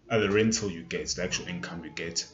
uh, 0.09 0.17
the 0.19 0.29
rental 0.29 0.69
you 0.69 0.83
get, 0.83 1.07
the 1.09 1.23
actual 1.23 1.47
income 1.47 1.83
you 1.83 1.91
get, 1.91 2.25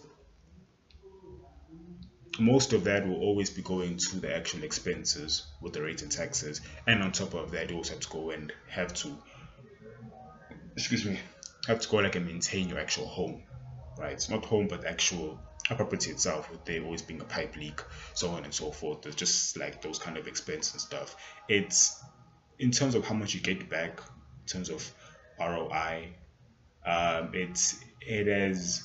most 2.39 2.73
of 2.73 2.83
that 2.83 3.07
will 3.07 3.21
always 3.21 3.49
be 3.49 3.61
going 3.61 3.97
to 3.97 4.19
the 4.19 4.35
actual 4.35 4.63
expenses 4.63 5.45
with 5.61 5.73
the 5.73 5.81
rate 5.81 6.01
and 6.01 6.11
taxes, 6.11 6.61
and 6.87 7.01
on 7.01 7.11
top 7.11 7.33
of 7.33 7.51
that, 7.51 7.69
you 7.69 7.77
also 7.77 7.93
have 7.93 8.01
to 8.01 8.09
go 8.09 8.31
and 8.31 8.51
have 8.67 8.93
to, 8.93 9.15
excuse 10.75 11.05
me, 11.05 11.17
have 11.67 11.79
to 11.79 11.89
go 11.89 11.97
like 11.97 12.15
and 12.15 12.25
maintain 12.25 12.69
your 12.69 12.79
actual 12.79 13.05
home, 13.07 13.43
right? 13.97 14.23
Not 14.29 14.45
home, 14.45 14.67
but 14.67 14.85
actual 14.85 15.39
a 15.69 15.75
property 15.75 16.11
itself, 16.11 16.51
with 16.51 16.63
there 16.65 16.83
always 16.83 17.01
being 17.01 17.21
a 17.21 17.25
pipe 17.25 17.55
leak, 17.55 17.81
so 18.13 18.29
on 18.29 18.43
and 18.43 18.53
so 18.53 18.71
forth. 18.71 19.01
There's 19.01 19.15
just 19.15 19.57
like 19.57 19.81
those 19.81 19.97
kind 19.97 20.17
of 20.17 20.27
expenses 20.27 20.73
and 20.73 20.81
stuff. 20.81 21.15
It's 21.49 21.99
in 22.59 22.71
terms 22.71 22.95
of 22.95 23.05
how 23.05 23.15
much 23.15 23.33
you 23.33 23.39
get 23.39 23.69
back, 23.69 23.99
in 23.99 24.47
terms 24.47 24.69
of 24.69 24.89
ROI, 25.39 26.09
um, 26.85 27.31
it's 27.33 27.77
it 28.01 28.27
has 28.27 28.83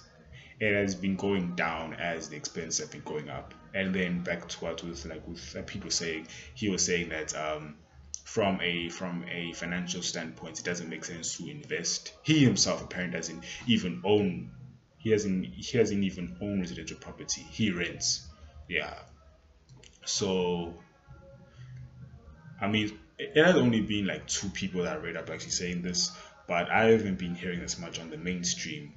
it 0.58 0.74
has 0.74 0.94
been 0.94 1.16
going 1.16 1.54
down 1.54 1.94
as 1.94 2.28
the 2.28 2.36
expenses 2.36 2.80
have 2.80 2.90
been 2.90 3.02
going 3.02 3.28
up. 3.28 3.54
And 3.72 3.94
then 3.94 4.22
back 4.22 4.48
to 4.48 4.64
what 4.64 4.82
with 4.82 5.04
like 5.04 5.26
with 5.28 5.56
uh, 5.56 5.62
people 5.62 5.90
saying, 5.90 6.26
he 6.54 6.68
was 6.68 6.84
saying 6.84 7.10
that 7.10 7.36
um, 7.36 7.76
from 8.30 8.60
a 8.60 8.88
from 8.90 9.24
a 9.28 9.52
financial 9.54 10.02
standpoint, 10.02 10.60
it 10.60 10.64
doesn't 10.64 10.88
make 10.88 11.04
sense 11.04 11.36
to 11.36 11.50
invest. 11.50 12.12
He 12.22 12.44
himself 12.44 12.80
apparently 12.80 13.18
doesn't 13.18 13.42
even 13.66 14.02
own 14.04 14.52
he 14.98 15.10
hasn't 15.10 15.46
he 15.46 15.76
hasn't 15.76 16.04
even 16.04 16.36
owned 16.40 16.60
residential 16.60 16.96
property. 16.98 17.42
He 17.42 17.72
rents. 17.72 18.28
Yeah. 18.68 18.94
So 20.04 20.74
I 22.60 22.68
mean 22.68 22.96
it 23.18 23.44
has 23.44 23.56
only 23.56 23.80
been 23.80 24.06
like 24.06 24.28
two 24.28 24.48
people 24.50 24.84
that 24.84 24.92
I 24.92 25.00
read 25.00 25.16
up 25.16 25.28
actually 25.28 25.50
saying 25.50 25.82
this, 25.82 26.12
but 26.46 26.70
I 26.70 26.84
haven't 26.84 27.18
been 27.18 27.34
hearing 27.34 27.58
this 27.58 27.80
much 27.80 27.98
on 27.98 28.10
the 28.10 28.16
mainstream 28.16 28.92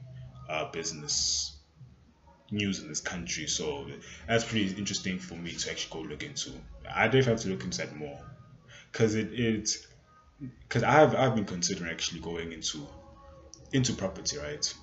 uh, 0.48 0.70
business 0.70 1.58
news 2.52 2.84
in 2.84 2.88
this 2.88 3.02
country. 3.02 3.48
So 3.48 3.88
that's 4.28 4.44
pretty 4.44 4.76
interesting 4.78 5.18
for 5.18 5.34
me 5.34 5.54
to 5.54 5.72
actually 5.72 6.04
go 6.04 6.08
look 6.08 6.22
into. 6.22 6.52
I 6.88 7.06
definitely 7.06 7.32
have 7.32 7.42
to 7.42 7.50
look 7.50 7.64
into 7.64 7.96
more 7.96 8.20
because 8.94 9.16
it 9.16 9.34
it's 9.34 9.86
because 10.70 10.84
I've 10.84 11.14
I've 11.16 11.36
been 11.36 11.46
considering 11.46 11.92
actually 11.92 12.22
going 12.22 12.54
into 12.54 12.88
into 13.74 13.92
property, 13.94 14.38
right? 14.38 14.74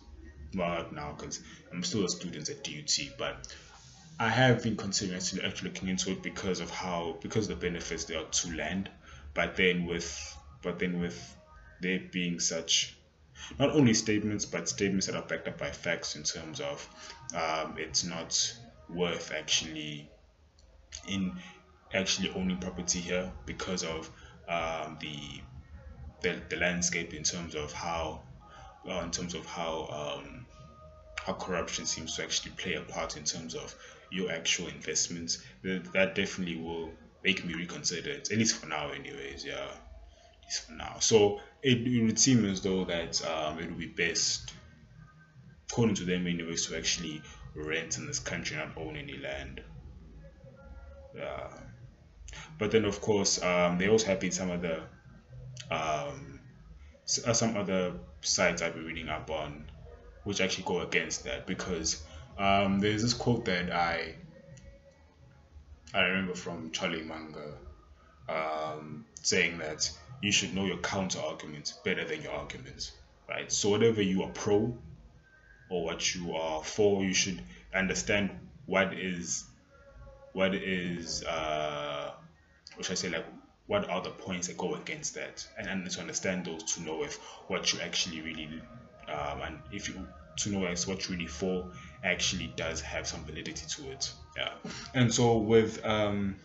well 0.54 0.86
now 0.92 1.14
because 1.16 1.40
I'm 1.72 1.82
still 1.82 2.04
a 2.04 2.08
student 2.08 2.48
at 2.48 2.64
DUT, 2.64 3.16
but 3.18 3.54
I 4.18 4.28
have 4.28 4.62
been 4.62 4.76
considering 4.76 5.16
actually, 5.16 5.44
actually 5.44 5.70
looking 5.70 5.88
into 5.88 6.10
it 6.10 6.22
because 6.22 6.60
of 6.60 6.70
how 6.70 7.16
because 7.20 7.48
the 7.48 7.56
benefits 7.56 8.04
there 8.04 8.18
are 8.18 8.24
to 8.24 8.56
land, 8.56 8.90
but 9.34 9.56
then 9.56 9.86
with 9.86 10.36
but 10.62 10.78
then 10.78 11.00
with 11.00 11.36
there 11.80 12.00
being 12.10 12.40
such 12.40 12.96
not 13.58 13.70
only 13.70 13.94
statements 13.94 14.44
but 14.44 14.68
statements 14.68 15.06
that 15.06 15.14
are 15.14 15.22
backed 15.22 15.48
up 15.48 15.58
by 15.58 15.70
facts 15.70 16.16
in 16.16 16.22
terms 16.22 16.60
of 16.60 16.86
um, 17.34 17.76
it's 17.78 18.04
not 18.04 18.54
worth 18.88 19.32
actually 19.32 20.10
in 21.08 21.32
actually 21.92 22.30
owning 22.34 22.58
property 22.58 23.00
here 23.00 23.30
because 23.46 23.82
of 23.84 24.10
um, 24.48 24.98
the, 25.00 25.40
the 26.22 26.40
the 26.48 26.56
landscape 26.56 27.14
in 27.14 27.22
terms 27.22 27.54
of 27.54 27.72
how 27.72 28.22
in 28.84 29.10
terms 29.10 29.34
of 29.34 29.44
how 29.46 30.20
um, 30.22 30.46
how 31.24 31.32
corruption 31.34 31.86
seems 31.86 32.16
to 32.16 32.22
actually 32.22 32.52
play 32.52 32.74
a 32.74 32.80
part 32.80 33.16
in 33.16 33.24
terms 33.24 33.54
of 33.54 33.74
your 34.10 34.30
actual 34.32 34.68
investments. 34.68 35.42
That, 35.62 35.92
that 35.92 36.14
definitely 36.14 36.56
will 36.56 36.90
make 37.22 37.44
me 37.44 37.54
reconsider 37.54 38.10
it, 38.10 38.30
at 38.32 38.38
least 38.38 38.56
for 38.56 38.66
now, 38.66 38.90
anyways. 38.90 39.44
Yeah, 39.44 39.66
at 39.66 40.44
least 40.44 40.66
for 40.66 40.72
now. 40.72 40.96
So 41.00 41.40
it, 41.62 41.86
it 41.86 42.02
would 42.04 42.18
seem 42.18 42.44
as 42.44 42.60
though 42.60 42.84
that 42.84 43.24
um, 43.26 43.58
it 43.58 43.66
would 43.66 43.78
be 43.78 43.86
best, 43.86 44.52
according 45.70 45.96
to 45.96 46.04
them, 46.04 46.26
anyways, 46.26 46.66
to 46.66 46.76
actually 46.76 47.22
rent 47.54 47.98
in 47.98 48.06
this 48.06 48.18
country, 48.18 48.56
not 48.56 48.76
own 48.76 48.96
any 48.96 49.18
land. 49.18 49.62
Yeah. 51.14 51.48
But 52.58 52.70
then, 52.70 52.84
of 52.84 53.00
course, 53.00 53.42
um, 53.42 53.78
they 53.78 53.88
also 53.88 54.06
have 54.06 54.20
been 54.20 54.32
some 54.32 54.50
other 54.50 54.82
um, 55.70 56.40
uh, 57.26 57.32
some 57.32 57.56
other 57.56 57.94
sites 58.20 58.62
I've 58.62 58.74
been 58.74 58.84
reading 58.84 59.08
up 59.08 59.30
on 59.30 59.64
which 60.24 60.40
actually 60.40 60.64
go 60.64 60.80
against 60.80 61.24
that 61.24 61.46
because 61.46 62.02
um, 62.38 62.80
there's 62.80 63.02
this 63.02 63.14
quote 63.14 63.44
that 63.46 63.72
I 63.72 64.14
I 65.92 66.02
remember 66.02 66.34
from 66.34 66.70
Charlie 66.70 67.02
Munger 67.02 67.54
um, 68.28 69.06
saying 69.22 69.58
that 69.58 69.90
you 70.22 70.30
should 70.30 70.54
know 70.54 70.64
your 70.66 70.78
counter 70.78 71.20
arguments 71.20 71.72
better 71.84 72.04
than 72.04 72.22
your 72.22 72.32
arguments, 72.32 72.92
right? 73.28 73.50
So 73.50 73.70
whatever 73.70 74.02
you 74.02 74.22
are 74.22 74.30
pro 74.30 74.76
or 75.68 75.84
what 75.84 76.14
you 76.14 76.34
are 76.34 76.62
for, 76.62 77.02
you 77.02 77.14
should 77.14 77.42
understand 77.74 78.30
what 78.66 78.92
is 78.94 79.44
what 80.32 80.54
is 80.54 81.24
uh, 81.24 82.12
what 82.80 82.86
should 82.86 82.92
I 82.92 83.10
say 83.10 83.10
like 83.10 83.26
what 83.66 83.88
are 83.90 84.00
the 84.00 84.10
points 84.10 84.48
that 84.48 84.56
go 84.56 84.74
against 84.74 85.14
that? 85.14 85.46
And, 85.58 85.68
and 85.68 85.88
to 85.90 86.00
understand 86.00 86.46
those 86.46 86.74
to 86.74 86.82
know 86.82 87.04
if 87.04 87.18
what 87.46 87.72
you 87.72 87.80
actually 87.80 88.22
really 88.22 88.48
um, 89.06 89.42
and 89.42 89.58
if 89.70 89.88
you 89.88 90.06
to 90.38 90.50
know 90.50 90.64
as 90.64 90.86
what 90.86 91.08
really 91.10 91.26
for 91.26 91.70
actually 92.02 92.46
does 92.56 92.80
have 92.80 93.06
some 93.06 93.22
validity 93.24 93.66
to 93.68 93.90
it. 93.90 94.12
Yeah. 94.34 94.52
And 94.94 95.12
so 95.12 95.36
with 95.36 95.84
um 95.84 96.36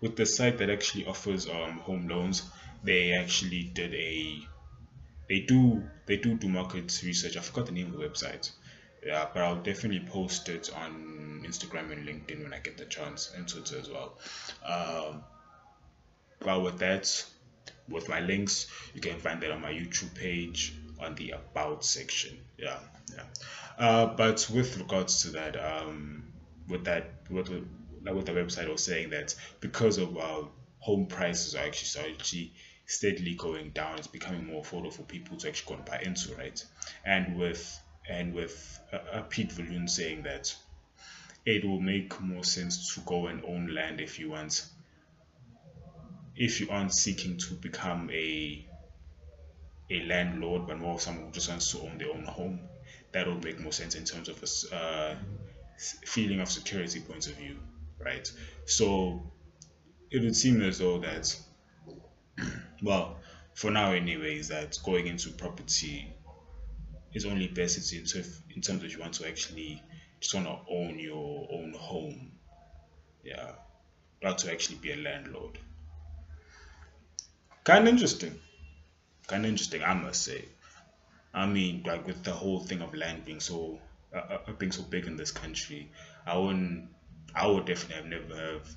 with 0.00 0.14
the 0.14 0.24
site 0.24 0.58
that 0.58 0.70
actually 0.70 1.06
offers 1.06 1.48
um 1.48 1.78
home 1.78 2.06
loans 2.06 2.48
they 2.84 3.12
actually 3.12 3.64
did 3.64 3.92
a 3.94 4.38
they 5.28 5.40
do 5.40 5.82
they 6.06 6.16
do 6.16 6.36
do 6.36 6.48
market 6.48 7.02
research. 7.04 7.36
I 7.36 7.40
forgot 7.40 7.66
the 7.66 7.72
name 7.72 7.86
of 7.86 7.98
the 7.98 8.06
website 8.08 8.52
yeah 9.04 9.26
but 9.32 9.42
i'll 9.42 9.62
definitely 9.62 10.06
post 10.08 10.48
it 10.48 10.70
on 10.76 11.42
instagram 11.46 11.90
and 11.92 12.06
linkedin 12.06 12.42
when 12.42 12.52
i 12.52 12.58
get 12.58 12.76
the 12.76 12.84
chance 12.84 13.32
and 13.36 13.48
twitter 13.48 13.78
as 13.78 13.88
well. 13.88 14.18
Um 14.64 15.22
but 16.40 16.62
with 16.62 16.78
that 16.78 17.24
with 17.88 18.08
my 18.08 18.20
links 18.20 18.66
you 18.94 19.00
can 19.00 19.18
find 19.18 19.40
that 19.42 19.50
on 19.50 19.60
my 19.60 19.72
youtube 19.72 20.14
page 20.14 20.74
on 21.00 21.14
the 21.14 21.30
about 21.30 21.84
section. 21.84 22.38
Yeah 22.58 22.78
yeah. 23.14 23.24
Uh, 23.78 24.06
but 24.06 24.48
with 24.52 24.76
regards 24.78 25.22
to 25.22 25.30
that 25.30 25.56
um 25.56 26.24
with 26.68 26.84
that 26.84 27.10
with 27.30 27.48
with 27.48 28.26
the 28.26 28.32
website 28.32 28.68
was 28.68 28.84
saying 28.84 29.10
that 29.10 29.34
because 29.60 29.98
of 29.98 30.16
uh, 30.16 30.42
home 30.78 31.06
prices 31.06 31.54
are 31.54 31.64
actually 31.64 31.86
so 31.88 32.00
actually 32.00 32.52
steadily 32.86 33.34
going 33.34 33.70
down 33.70 33.98
it's 33.98 34.06
becoming 34.06 34.46
more 34.46 34.62
affordable 34.62 34.92
for 34.92 35.02
people 35.02 35.36
to 35.36 35.48
actually 35.48 35.74
go 35.74 35.76
and 35.76 35.84
buy 35.84 36.00
into 36.04 36.34
right? 36.34 36.64
And 37.04 37.38
with 37.38 37.80
and 38.10 38.34
with 38.34 38.80
uh, 38.92 39.22
Piet 39.22 39.50
Viljoen 39.50 39.88
saying 39.88 40.22
that 40.24 40.54
it 41.46 41.64
will 41.64 41.80
make 41.80 42.20
more 42.20 42.44
sense 42.44 42.94
to 42.94 43.00
go 43.00 43.28
and 43.28 43.42
own 43.44 43.72
land 43.74 44.00
if 44.00 44.18
you 44.18 44.30
want 44.30 44.66
if 46.36 46.60
you 46.60 46.68
aren't 46.70 46.92
seeking 46.92 47.36
to 47.36 47.54
become 47.54 48.10
a 48.12 48.66
a 49.90 50.02
landlord, 50.04 50.66
but 50.66 50.78
more 50.78 51.00
someone 51.00 51.26
who 51.26 51.32
just 51.32 51.48
wants 51.48 51.72
to 51.72 51.80
own 51.80 51.98
their 51.98 52.10
own 52.10 52.24
home. 52.24 52.60
That 53.12 53.26
would 53.26 53.42
make 53.44 53.58
more 53.58 53.72
sense 53.72 53.96
in 53.96 54.04
terms 54.04 54.28
of 54.28 54.40
a 54.42 54.74
uh, 54.74 55.16
feeling 56.06 56.40
of 56.40 56.48
security 56.48 57.00
point 57.00 57.26
of 57.26 57.34
view, 57.34 57.58
right? 57.98 58.30
So 58.66 59.20
it 60.10 60.22
would 60.22 60.36
seem 60.36 60.62
as 60.62 60.78
though 60.78 60.98
that, 61.00 61.36
well, 62.82 63.18
for 63.54 63.72
now 63.72 63.92
anyway, 63.92 64.38
is 64.38 64.48
that 64.48 64.78
going 64.84 65.08
into 65.08 65.30
property 65.30 66.14
is 67.12 67.24
only 67.24 67.48
best 67.48 67.92
in, 67.92 68.24
in 68.54 68.60
terms 68.60 68.84
of 68.84 68.92
you 68.92 68.98
want 68.98 69.14
to 69.14 69.28
actually 69.28 69.82
just 70.20 70.34
want 70.34 70.46
to 70.46 70.58
own 70.72 70.98
your 70.98 71.48
own 71.50 71.72
home. 71.76 72.32
Yeah, 73.24 73.52
not 74.22 74.38
to 74.38 74.52
actually 74.52 74.78
be 74.78 74.92
a 74.92 74.96
landlord. 74.96 75.58
Kind 77.64 77.86
of 77.86 77.92
interesting. 77.92 78.38
Kind 79.26 79.44
of 79.44 79.50
interesting, 79.50 79.82
I 79.82 79.94
must 79.94 80.22
say. 80.22 80.44
I 81.32 81.46
mean, 81.46 81.84
like 81.86 82.06
with 82.06 82.24
the 82.24 82.32
whole 82.32 82.60
thing 82.60 82.82
of 82.82 82.94
land 82.94 83.24
being 83.24 83.40
so 83.40 83.78
uh, 84.14 84.38
uh, 84.46 84.52
being 84.58 84.72
so 84.72 84.82
big 84.82 85.06
in 85.06 85.16
this 85.16 85.30
country, 85.30 85.90
I 86.26 86.36
wouldn't, 86.36 86.88
I 87.34 87.46
would 87.46 87.66
definitely 87.66 87.96
have 87.96 88.06
never 88.06 88.34
have 88.34 88.76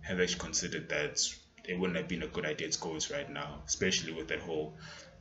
have 0.00 0.20
actually 0.20 0.38
considered 0.38 0.88
that 0.88 1.20
it 1.68 1.78
wouldn't 1.78 1.98
have 1.98 2.08
been 2.08 2.22
a 2.22 2.26
good 2.26 2.46
idea 2.46 2.68
to 2.68 2.78
go 2.80 2.98
right 3.12 3.30
now, 3.30 3.62
especially 3.66 4.12
with 4.12 4.28
that 4.28 4.40
whole 4.40 4.74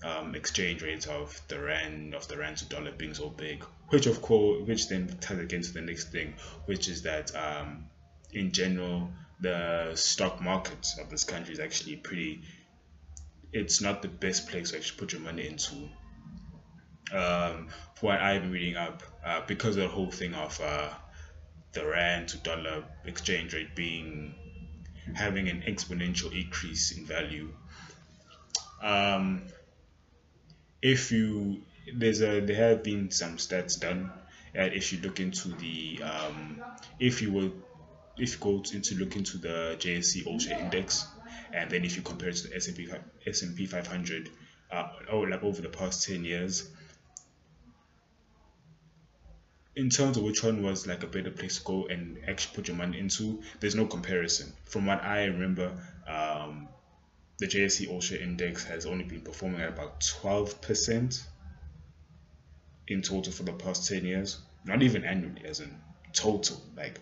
um, 0.04 0.34
exchange 0.34 0.82
rate 0.82 1.08
of 1.08 1.40
the 1.50 1.60
rand 1.60 2.16
of 2.16 2.28
the 2.28 2.38
rand 2.38 2.58
to 2.58 2.66
dollar 2.66 2.92
being 2.92 3.14
so 3.14 3.30
big, 3.30 3.64
which 3.90 4.08
of 4.08 4.22
course, 4.22 4.66
which 4.68 4.88
then 4.88 5.08
ties 5.20 5.40
again 5.40 5.62
to 5.62 5.74
the 5.74 5.82
next 5.82 6.12
thing, 6.12 6.34
which 6.66 6.88
is 6.88 7.02
that 7.04 7.36
um, 7.36 7.86
in 8.32 8.52
general 8.52 9.10
the 9.42 9.92
stock 9.96 10.42
market 10.42 10.88
of 11.02 11.10
this 11.10 11.24
country 11.24 11.54
is 11.54 11.60
actually 11.60 11.98
pretty. 11.98 12.42
It's 13.52 13.82
not 13.82 14.02
the 14.02 14.08
best 14.08 14.50
place 14.50 14.72
to 14.72 14.78
actually 14.78 14.98
put 14.98 15.14
your 15.14 15.22
money 15.22 15.48
into 15.48 15.76
um, 17.14 17.70
what 18.02 18.20
I've 18.20 18.42
been 18.42 18.52
reading 18.52 18.76
up, 18.76 19.04
uh, 19.26 19.42
because 19.48 19.78
of 19.78 19.84
the 19.84 19.88
whole 19.88 20.12
thing 20.12 20.34
of 20.34 20.60
uh, 20.62 20.90
the 21.74 21.86
rand 21.86 22.30
to 22.30 22.38
dollar 22.38 22.84
exchange 23.06 23.54
rate 23.54 23.76
being 23.76 24.36
having 25.16 25.50
an 25.50 25.64
exponential 25.68 26.32
increase 26.34 26.92
in 26.92 27.06
value. 27.06 27.50
Um, 28.82 29.44
if 30.82 31.12
you 31.12 31.62
there's 31.94 32.22
a 32.22 32.40
there 32.42 32.70
have 32.70 32.84
been 32.84 33.12
some 33.12 33.38
stats 33.38 33.80
done, 33.80 34.12
and 34.54 34.74
if 34.74 34.94
you 34.94 35.00
look 35.00 35.20
into 35.20 35.50
the 35.50 36.02
um, 36.04 36.62
if 37.00 37.22
you 37.22 37.32
will 37.32 37.52
if 38.18 38.34
you 38.34 38.40
go 38.40 38.64
into 38.74 38.96
look 38.96 39.16
into 39.16 39.38
the 39.38 39.78
All 40.26 40.40
Share 40.40 40.60
Index, 40.60 41.08
and 41.54 41.70
then 41.70 41.86
if 41.86 41.96
you 41.96 42.02
compare 42.02 42.30
it 42.30 42.36
to 42.38 42.48
the 42.50 42.56
S&P 42.56 42.90
S&P 43.26 43.66
500, 43.66 44.30
uh, 44.72 44.90
like 45.12 45.44
over 45.44 45.62
the 45.62 45.70
past 45.70 46.08
10 46.08 46.26
years, 46.26 46.70
in 49.78 49.92
terms 49.92 50.18
of 50.18 50.24
which 50.24 50.44
one 50.44 50.64
was 50.64 50.88
like 50.88 51.04
a 51.04 51.08
better 51.08 51.30
place 51.30 51.60
to 51.60 51.64
go 51.64 51.86
and 51.86 52.18
actually 52.28 52.56
put 52.56 52.68
your 52.68 52.76
money 52.76 52.98
into, 52.98 53.44
there's 53.60 53.76
no 53.76 53.86
comparison. 53.86 54.52
From 54.66 54.88
what 54.88 55.04
I 55.04 55.26
remember, 55.26 55.72
um, 56.08 56.68
the 57.38 57.46
JSE 57.46 57.88
All 57.88 58.02
Share 58.02 58.20
Index 58.20 58.64
has 58.64 58.88
only 58.88 59.04
been 59.04 59.22
performing 59.22 59.62
at 59.62 59.70
about 59.70 60.00
12% 60.00 61.24
in 62.88 63.02
total 63.04 63.32
for 63.32 63.44
the 63.44 63.54
past 63.54 63.88
10 63.88 64.04
years. 64.04 64.40
Not 64.66 64.82
even 64.82 65.06
annually, 65.06 65.46
as 65.46 65.60
in 65.60 65.78
total. 66.12 66.60
Like 66.76 67.00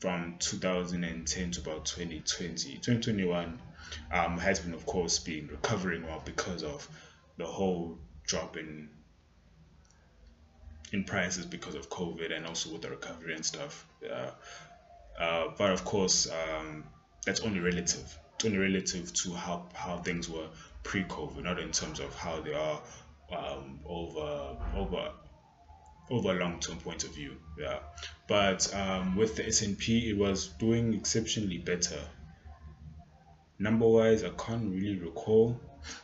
from 0.00 0.34
2010 0.40 1.50
to 1.52 1.60
about 1.60 1.84
2020, 1.84 2.78
2021 2.78 3.60
um, 4.10 4.38
has 4.38 4.58
been, 4.58 4.74
of 4.74 4.84
course, 4.86 5.20
been 5.20 5.46
recovering 5.46 6.04
well 6.04 6.20
because 6.24 6.64
of 6.64 6.88
the 7.36 7.46
whole 7.46 7.96
drop 8.26 8.56
in 8.56 8.88
in 10.92 11.04
prices 11.04 11.46
because 11.46 11.74
of 11.74 11.88
COVID 11.88 12.34
and 12.34 12.46
also 12.46 12.70
with 12.70 12.82
the 12.82 12.90
recovery 12.90 13.34
and 13.34 13.44
stuff. 13.44 13.86
Uh, 14.08 14.30
uh, 15.18 15.48
but 15.56 15.70
of 15.70 15.84
course, 15.84 16.28
um, 16.30 16.84
that's 17.24 17.40
only 17.40 17.60
relative. 17.60 18.18
It's 18.36 18.44
only 18.44 18.58
relative 18.58 19.12
to 19.12 19.32
how, 19.32 19.68
how 19.74 19.98
things 19.98 20.28
were 20.28 20.48
pre-COVID, 20.82 21.42
not 21.44 21.58
in 21.58 21.72
terms 21.72 22.00
of 22.00 22.14
how 22.14 22.40
they 22.40 22.54
are 22.54 22.80
um, 23.32 23.80
over 23.86 24.56
over 24.76 25.12
over 26.10 26.30
a 26.30 26.34
long-term 26.34 26.78
point 26.78 27.04
of 27.04 27.14
view. 27.14 27.36
Yeah, 27.58 27.78
but 28.26 28.74
um, 28.74 29.16
with 29.16 29.36
the 29.36 29.46
S&P, 29.46 30.10
it 30.10 30.18
was 30.18 30.48
doing 30.58 30.92
exceptionally 30.94 31.58
better. 31.58 32.00
Number-wise, 33.58 34.24
I 34.24 34.30
can't 34.30 34.74
really 34.74 34.98
recall, 34.98 35.58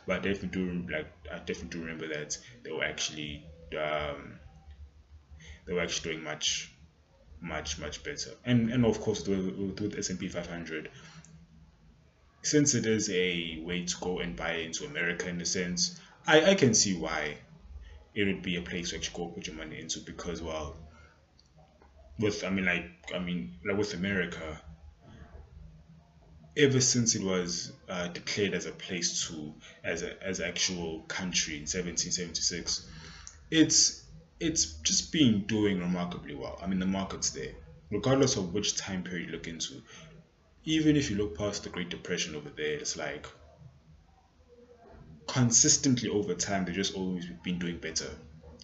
but 0.07 0.19
I 0.19 0.19
definitely 0.19 0.49
do 0.49 0.85
like 0.91 1.11
I 1.31 1.39
definitely 1.39 1.69
do 1.69 1.79
remember 1.81 2.07
that 2.07 2.37
they 2.63 2.71
were 2.71 2.85
actually 2.85 3.43
um, 3.77 4.39
they 5.69 5.75
were 5.75 5.81
actually 5.81 6.13
doing 6.13 6.23
much 6.23 6.71
much 7.41 7.77
much 7.77 8.03
better. 8.03 8.31
And 8.43 8.71
and 8.71 8.83
of 8.83 8.99
course 8.99 9.25
with, 9.27 9.79
with 9.79 9.97
S&P 9.97 10.27
500 10.27 10.89
since 12.41 12.73
it 12.73 12.85
is 12.87 13.09
a 13.11 13.61
way 13.63 13.85
to 13.85 13.95
go 14.01 14.19
and 14.19 14.35
buy 14.35 14.53
into 14.53 14.85
America 14.85 15.29
in 15.29 15.39
a 15.39 15.45
sense 15.45 15.99
I, 16.25 16.51
I 16.51 16.55
can 16.55 16.73
see 16.73 16.95
why 16.95 17.37
it 18.15 18.25
would 18.25 18.41
be 18.41 18.55
a 18.55 18.61
place 18.61 18.89
to 18.89 18.95
actually 18.95 19.17
go 19.17 19.31
put 19.31 19.45
your 19.45 19.55
money 19.57 19.79
into 19.79 19.99
because 19.99 20.41
well 20.41 20.75
with 22.17 22.43
I 22.43 22.49
mean 22.49 22.65
like 22.65 22.89
I 23.13 23.19
mean 23.19 23.53
like 23.63 23.77
with 23.77 23.93
America 23.93 24.59
ever 26.57 26.81
since 26.81 27.13
it 27.13 27.23
was 27.23 27.73
uh, 27.87 28.07
declared 28.07 28.55
as 28.55 28.65
a 28.65 28.71
place 28.71 29.27
to 29.27 29.53
as 29.83 30.01
a 30.01 30.21
as 30.23 30.39
actual 30.39 31.01
country 31.01 31.53
in 31.55 31.61
1776 31.61 32.89
it's 33.51 34.08
it's 34.39 34.65
just 34.83 35.11
been 35.11 35.45
doing 35.45 35.79
remarkably 35.79 36.35
well. 36.35 36.57
I 36.61 36.67
mean, 36.67 36.79
the 36.79 36.85
market's 36.85 37.31
there, 37.31 37.53
regardless 37.91 38.37
of 38.37 38.53
which 38.53 38.77
time 38.77 39.03
period 39.03 39.27
you 39.27 39.31
look 39.33 39.47
into. 39.47 39.81
Even 40.65 40.95
if 40.95 41.09
you 41.09 41.17
look 41.17 41.37
past 41.37 41.63
the 41.63 41.69
Great 41.69 41.89
Depression 41.89 42.35
over 42.35 42.49
there, 42.49 42.77
it's 42.77 42.95
like 42.95 43.25
consistently 45.27 46.09
over 46.09 46.33
time, 46.33 46.65
they've 46.65 46.75
just 46.75 46.95
always 46.95 47.25
been 47.43 47.59
doing 47.59 47.77
better. 47.77 48.09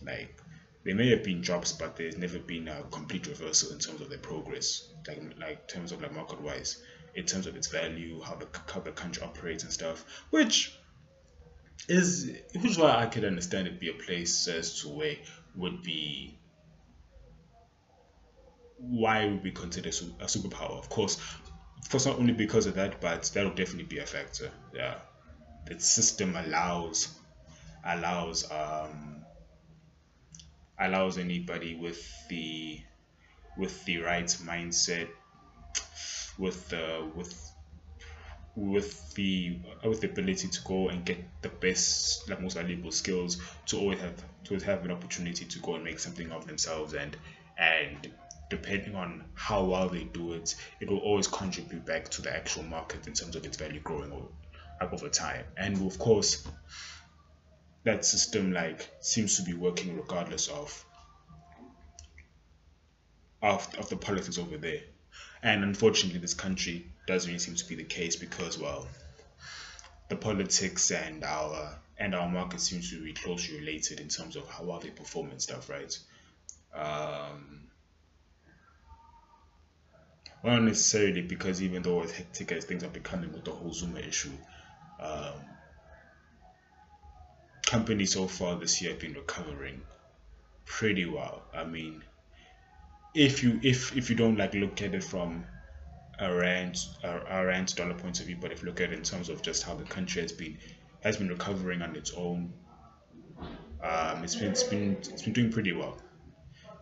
Like, 0.04 0.42
there 0.84 0.96
may 0.96 1.10
have 1.10 1.24
been 1.24 1.42
drops, 1.42 1.72
but 1.72 1.96
there's 1.96 2.18
never 2.18 2.40
been 2.40 2.68
a 2.68 2.84
complete 2.92 3.28
reversal 3.28 3.72
in 3.72 3.80
terms 3.80 4.02
of 4.02 4.10
their 4.10 4.20
progress, 4.20 4.88
like 5.08 5.22
like 5.40 5.60
in 5.62 5.68
terms 5.68 5.92
of 5.92 6.02
like 6.02 6.14
market 6.14 6.42
wise, 6.42 6.78
in 7.16 7.26
terms 7.26 7.48
of 7.48 7.56
its 7.56 7.68
value, 7.68 8.22
how 8.22 8.36
the 8.36 8.48
how 8.72 8.80
the 8.82 8.92
country 8.92 9.24
operates 9.24 9.64
and 9.64 9.74
stuff, 9.74 10.06
which 10.30 10.78
is 11.88 12.32
which 12.54 12.66
is 12.66 12.78
why 12.78 12.96
I 12.96 13.08
could 13.08 13.26
understand 13.26 13.68
it 13.68 13.80
be 13.80 13.90
a 13.90 13.94
place 13.94 14.48
as 14.48 14.82
to 14.82 14.90
where 14.90 15.16
would 15.58 15.84
be 15.84 16.38
why 18.78 19.26
would 19.26 19.44
be 19.44 19.52
considered 19.52 19.94
a 20.20 20.26
superpower. 20.26 20.78
Of 20.78 20.90
course, 20.90 21.18
of 21.82 21.90
course, 21.90 22.06
not 22.06 22.20
only 22.20 22.34
because 22.34 22.66
of 22.66 22.76
that, 22.76 23.02
but 23.02 23.24
that 23.34 23.44
will 23.44 23.54
definitely 23.54 23.86
be 23.86 24.00
a 24.00 24.06
factor. 24.06 24.52
Yeah, 24.74 24.96
the 25.66 25.80
system 25.80 26.36
allows 26.36 27.10
allows 27.84 28.50
um 28.52 29.24
allows 30.80 31.18
anybody 31.18 31.76
with 31.76 32.04
the 32.30 32.80
with 33.58 33.86
the 33.86 34.00
right 34.00 34.26
mindset 34.44 35.08
with 36.38 36.68
the 36.70 37.10
with 37.16 37.52
with 38.56 39.14
the 39.16 39.58
uh, 39.84 39.90
with 39.90 40.02
the 40.02 40.10
ability 40.10 40.48
to 40.48 40.62
go 40.64 40.88
and 40.90 41.06
get 41.06 41.18
the 41.42 41.50
best 41.50 42.30
like 42.30 42.42
most 42.42 42.56
valuable 42.56 42.92
skills 42.92 43.38
to 43.66 43.78
always 43.78 44.00
have 44.00 44.16
to 44.44 44.52
always 44.52 44.64
have 44.64 44.86
an 44.86 44.92
opportunity 44.92 45.46
to 45.46 45.60
go 45.60 45.76
and 45.76 45.84
make 45.84 46.00
something 46.00 46.32
of 46.32 46.48
themselves. 46.48 46.94
And 46.94 47.16
and 47.58 48.12
depending 48.50 48.96
on 48.96 49.24
how 49.34 49.64
well 49.64 49.90
they 49.90 50.04
do 50.04 50.34
it 50.34 50.56
it 50.80 50.90
will 50.90 51.00
always 51.00 51.28
contribute 51.28 51.86
back 51.86 52.08
to 52.10 52.22
the 52.22 52.34
actual 52.34 52.64
market 52.64 53.08
in 53.08 53.14
terms 53.14 53.36
of 53.36 53.46
its 53.46 53.58
value 53.58 53.80
growing 53.82 54.12
up 54.80 54.94
over 54.94 55.10
time. 55.10 55.44
And 55.58 55.86
of 55.86 55.98
course 56.00 56.48
that 57.84 58.06
system 58.06 58.54
like 58.54 58.90
seems 59.02 59.38
to 59.38 59.44
be 59.44 59.54
working 59.54 59.96
regardless 59.96 60.48
of 60.48 60.86
of, 63.42 63.68
of 63.78 63.90
the 63.90 63.98
politics 63.98 64.40
over 64.40 64.58
there 64.58 64.82
and 65.44 65.64
unfortunately, 65.64 66.20
this 66.20 66.34
country 66.34 66.88
doesn't 67.08 67.30
really 67.30 67.40
seem 67.40 67.56
to 67.56 67.68
be 67.68 67.76
the 67.76 67.84
case 67.84 68.16
because, 68.16 68.58
well, 68.58 68.88
the 70.10 70.16
politics 70.16 70.92
and 70.92 71.24
our 71.24 71.78
and 71.98 72.14
our 72.14 72.28
market 72.28 72.60
seems 72.60 72.90
to 72.90 73.04
be 73.04 73.14
closely 73.14 73.58
related 73.58 74.00
in 74.00 74.10
terms 74.10 74.36
of 74.36 74.48
how 74.50 74.64
well 74.64 74.80
they 74.80 74.90
perform 74.90 75.30
and 75.32 75.42
stuff, 75.42 75.70
right? 75.70 75.98
Um, 76.74 77.62
well, 80.44 80.56
not 80.56 80.64
necessarily 80.64 81.22
because 81.22 81.62
even 81.62 81.82
though 81.84 82.02
as 82.02 82.12
hectic 82.12 82.52
as 82.52 82.66
things 82.66 82.84
are 82.84 82.90
becoming 82.90 83.32
with 83.32 83.46
the 83.46 83.52
whole 83.52 83.74
Zuma 83.74 84.00
issue, 84.00 84.32
um, 85.00 85.34
companies 87.66 88.14
so 88.14 88.28
far 88.28 88.56
this 88.56 88.82
year 88.82 88.92
have 88.92 89.00
been 89.00 89.14
recovering 89.14 89.82
pretty 90.66 91.06
well. 91.06 91.44
I 91.54 91.64
mean, 91.64 92.04
if 93.16 93.42
you 93.42 93.60
if 93.64 93.96
if 93.96 94.10
you 94.10 94.16
don't 94.16 94.38
like 94.38 94.54
look 94.54 94.82
at 94.82 94.94
it 94.94 95.04
from 95.04 95.46
a 96.20 96.34
rand 96.34 96.78
a, 97.04 97.46
rand 97.46 97.76
dollar 97.76 97.94
point 97.94 98.20
of 98.20 98.26
view, 98.26 98.38
but 98.40 98.52
if 98.52 98.62
you 98.62 98.68
look 98.68 98.82
at 98.82 98.92
it 98.92 98.98
in 98.98 99.04
terms 99.04 99.30
of 99.30 99.42
just 99.42 99.64
how 99.64 99.74
the 99.74 99.84
country 99.86 100.22
has 100.22 100.32
been 100.32 100.58
has 101.02 101.18
been 101.18 101.30
recovering 101.30 101.82
on 101.82 101.96
its 101.96 102.12
own, 102.14 102.54
um, 103.82 104.24
it's 104.24 104.36
been 104.36 104.52
it's 104.52 104.64
been 104.64 104.98
it's 105.00 105.22
been 105.24 105.34
doing 105.34 105.52
pretty 105.52 105.72
well. 105.72 105.98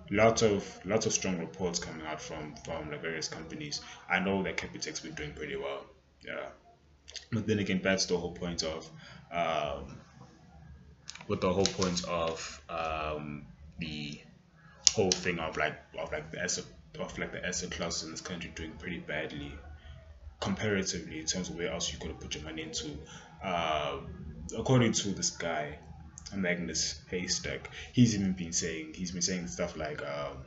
Lots 0.10 0.41
of 0.41 0.80
lots 0.86 1.06
of 1.06 1.13
strong 1.13 1.39
reports 1.39 1.80
coming 1.80 2.06
out 2.06 2.22
from 2.22 2.56
from 2.65 2.89
the 2.89 2.98
various 2.98 3.28
companies. 3.28 3.82
I 4.10 4.19
know 4.19 4.43
that 4.43 4.58
Capitec's 4.58 5.00
been 5.00 5.13
doing 5.13 5.34
pretty 5.34 5.56
well. 5.56 5.86
Yeah, 6.26 6.48
but 7.32 7.46
then 7.48 7.60
again, 7.60 7.82
that's 7.84 8.08
the 8.08 8.17
whole 8.17 8.34
point 8.34 8.63
of 8.63 8.89
um, 9.32 9.98
with 11.28 11.41
the 11.41 11.52
whole 11.52 11.65
point 11.65 12.04
of 12.06 12.62
um, 12.69 13.46
the 13.80 14.19
whole 14.94 15.12
thing 15.12 15.40
of 15.40 15.58
like 15.58 15.76
of 16.00 16.12
like 16.12 16.32
the 16.32 16.42
asset 16.42 16.66
of 17.00 17.18
like 17.18 17.32
the 17.32 17.46
asset 17.46 17.72
classes 17.72 18.04
in 18.04 18.12
this 18.12 18.22
country 18.22 18.52
doing 18.56 18.72
pretty 18.78 19.00
badly 19.00 19.52
comparatively 20.40 21.20
in 21.20 21.26
terms 21.26 21.50
of 21.50 21.56
where 21.56 21.72
else 21.72 21.92
you 21.92 21.98
could 21.98 22.12
have 22.12 22.20
put 22.20 22.36
your 22.36 22.44
money 22.44 22.62
into. 22.64 22.90
Uh, 23.42 23.98
according 24.58 24.92
to 24.92 25.10
this 25.10 25.32
guy, 25.32 25.78
Magnus 26.36 27.02
Heystek, 27.12 27.62
he's 27.94 28.16
even 28.16 28.34
been 28.34 28.54
saying 28.54 28.94
he's 28.94 29.12
been 29.12 29.22
saying 29.22 29.48
stuff 29.48 29.78
like 29.78 30.02
um, 30.02 30.38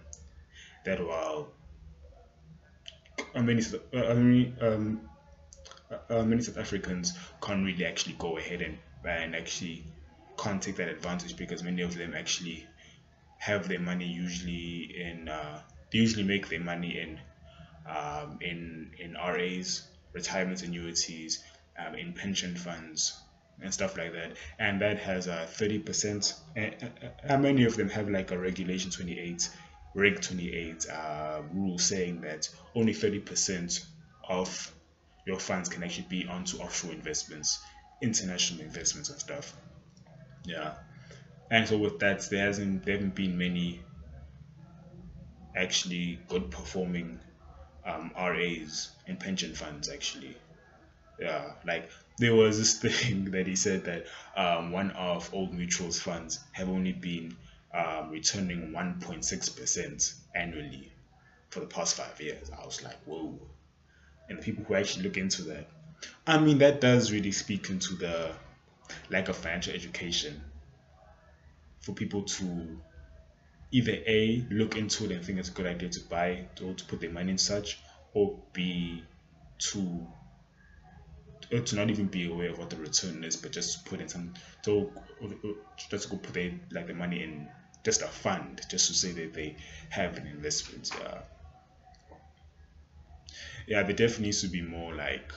that 0.85 1.05
while 1.05 1.49
uh, 3.35 3.43
many 3.43 3.63
uh, 3.95 4.11
um, 4.11 5.01
uh, 6.11 6.23
many 6.23 6.43
South 6.43 6.59
Africans 6.59 7.15
can't 7.41 7.65
really 7.65 7.85
actually 7.85 8.17
go 8.19 8.39
ahead 8.39 8.63
and 8.63 8.79
and 9.05 9.35
actually 9.35 9.85
can't 10.37 10.61
take 10.63 10.77
that 10.77 10.89
advantage 10.89 11.37
because 11.37 11.63
many 11.63 11.83
of 11.83 11.97
them 11.97 12.15
actually 12.15 12.67
have 13.39 13.69
their 13.69 13.81
money 13.81 14.07
usually 14.07 14.95
in 15.01 15.29
uh, 15.29 15.61
they 15.93 15.99
usually 15.99 16.25
make 16.25 16.49
their 16.49 16.61
money 16.61 16.99
in 16.99 17.21
um, 17.89 18.39
in 18.41 18.93
in 18.99 19.15
RAs, 19.15 19.87
retirement 20.13 20.63
annuities, 20.63 21.45
um, 21.79 21.95
in 21.95 22.13
pension 22.13 22.57
funds 22.57 23.23
and 23.63 23.73
stuff 23.73 23.97
like 23.97 24.13
that, 24.13 24.37
and 24.59 24.81
that 24.81 24.99
has 24.99 25.27
a 25.27 25.47
thirty 25.47 25.79
percent. 25.79 26.35
And 26.55 27.43
many 27.43 27.65
of 27.65 27.77
them 27.77 27.89
have 27.89 28.09
like 28.09 28.31
a 28.31 28.39
regulation 28.39 28.91
twenty 28.91 29.19
eight, 29.19 29.49
reg 29.95 30.21
twenty 30.21 30.55
eight 30.55 30.87
uh, 30.91 31.43
rule 31.53 31.79
saying 31.79 32.21
that 32.23 32.49
only 32.75 32.93
thirty 32.93 33.21
percent 33.21 33.85
of 34.29 34.73
your 35.27 35.39
funds 35.39 35.69
can 35.69 35.83
actually 35.83 36.07
be 36.09 36.27
onto 36.27 36.59
offshore 36.59 36.93
investments, 36.93 37.65
international 38.03 38.61
investments 38.61 39.11
and 39.11 39.19
stuff. 39.19 39.55
Yeah, 40.45 40.75
and 41.51 41.69
so 41.69 41.79
with 41.79 41.99
that, 42.01 42.29
there 42.31 42.47
hasn't 42.47 42.85
there 42.85 42.95
haven't 42.95 43.15
been 43.15 43.39
many 43.39 43.81
actually 45.55 46.19
good 46.29 46.51
performing 46.51 47.19
um, 47.85 48.11
RAs 48.17 48.91
and 49.07 49.19
pension 49.19 49.55
funds 49.55 49.89
actually. 49.89 50.37
Yeah, 51.21 51.53
like 51.65 51.89
there 52.19 52.35
was 52.35 52.59
this 52.59 52.79
thing 53.03 53.31
that 53.31 53.47
he 53.47 53.57
said 53.57 53.85
that 53.85 54.07
um, 54.37 54.73
one 54.73 54.91
of 54.93 55.33
Old 55.33 55.55
Mutual's 55.55 56.01
funds 56.01 56.41
have 56.53 56.69
only 56.69 56.93
been 56.93 57.37
um, 57.73 58.11
returning 58.11 58.73
1.6% 58.73 60.15
annually 60.35 60.93
for 61.51 61.61
the 61.61 61.67
past 61.67 61.97
five 61.97 62.21
years. 62.21 62.51
I 62.51 62.65
was 62.65 62.83
like, 62.83 62.97
whoa. 63.05 63.39
And 64.29 64.39
the 64.39 64.43
people 64.43 64.65
who 64.65 64.75
actually 64.75 65.05
look 65.05 65.17
into 65.17 65.43
that, 65.43 65.69
I 66.27 66.39
mean, 66.39 66.59
that 66.59 66.81
does 66.81 67.13
really 67.13 67.33
speak 67.33 67.71
into 67.71 67.95
the 67.95 68.33
lack 69.11 69.29
of 69.29 69.37
financial 69.37 69.73
education 69.73 70.43
for 71.87 71.93
people 71.93 72.23
to 72.25 72.79
either 73.71 73.93
A, 74.07 74.45
look 74.51 74.77
into 74.77 75.05
it 75.05 75.13
and 75.13 75.25
think 75.25 75.39
it's 75.39 75.49
a 75.49 75.53
good 75.53 75.67
idea 75.67 75.89
to 75.89 76.01
buy 76.11 76.49
or 76.65 76.75
to 76.75 76.85
put 76.85 77.01
their 77.01 77.11
money 77.11 77.31
in 77.31 77.39
such, 77.39 77.79
or 78.13 78.37
B, 78.53 79.05
to 79.59 80.07
or 81.53 81.61
to 81.61 81.77
not 81.77 81.89
even 81.91 82.07
be 82.07 82.29
aware 82.29 82.51
of 82.51 82.59
what 82.59 82.71
the 82.71 82.77
return 82.77 83.23
is, 83.23 83.37
but 83.37 83.53
just 83.53 83.85
put 83.85 84.01
in 84.01 84.09
some 84.09 84.35
to 84.63 84.91
just 85.91 86.11
go 86.11 86.17
put 86.17 86.35
their, 86.35 86.51
like 86.73 86.89
the 86.89 86.95
money 86.95 87.23
in 87.23 87.49
just 87.85 88.03
a 88.03 88.09
fund, 88.09 88.61
just 88.69 88.89
to 88.89 88.95
say 88.95 89.13
that 89.13 89.33
they 89.33 89.57
have 89.91 90.17
an 90.17 90.27
investment. 90.27 90.91
Yeah, 91.01 91.19
yeah, 93.69 93.83
there 93.85 93.95
definitely 93.95 94.27
needs 94.27 94.41
to 94.41 94.49
be 94.49 94.63
more 94.63 94.93
like 94.93 95.33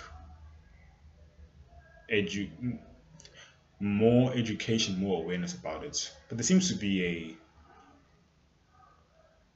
edu 2.12 2.50
more 3.80 4.34
education, 4.34 5.00
more 5.00 5.24
awareness 5.24 5.54
about 5.54 5.84
it. 5.84 6.12
But 6.28 6.38
there 6.38 6.44
seems 6.44 6.70
to 6.70 6.76
be 6.76 7.06
a 7.06 7.38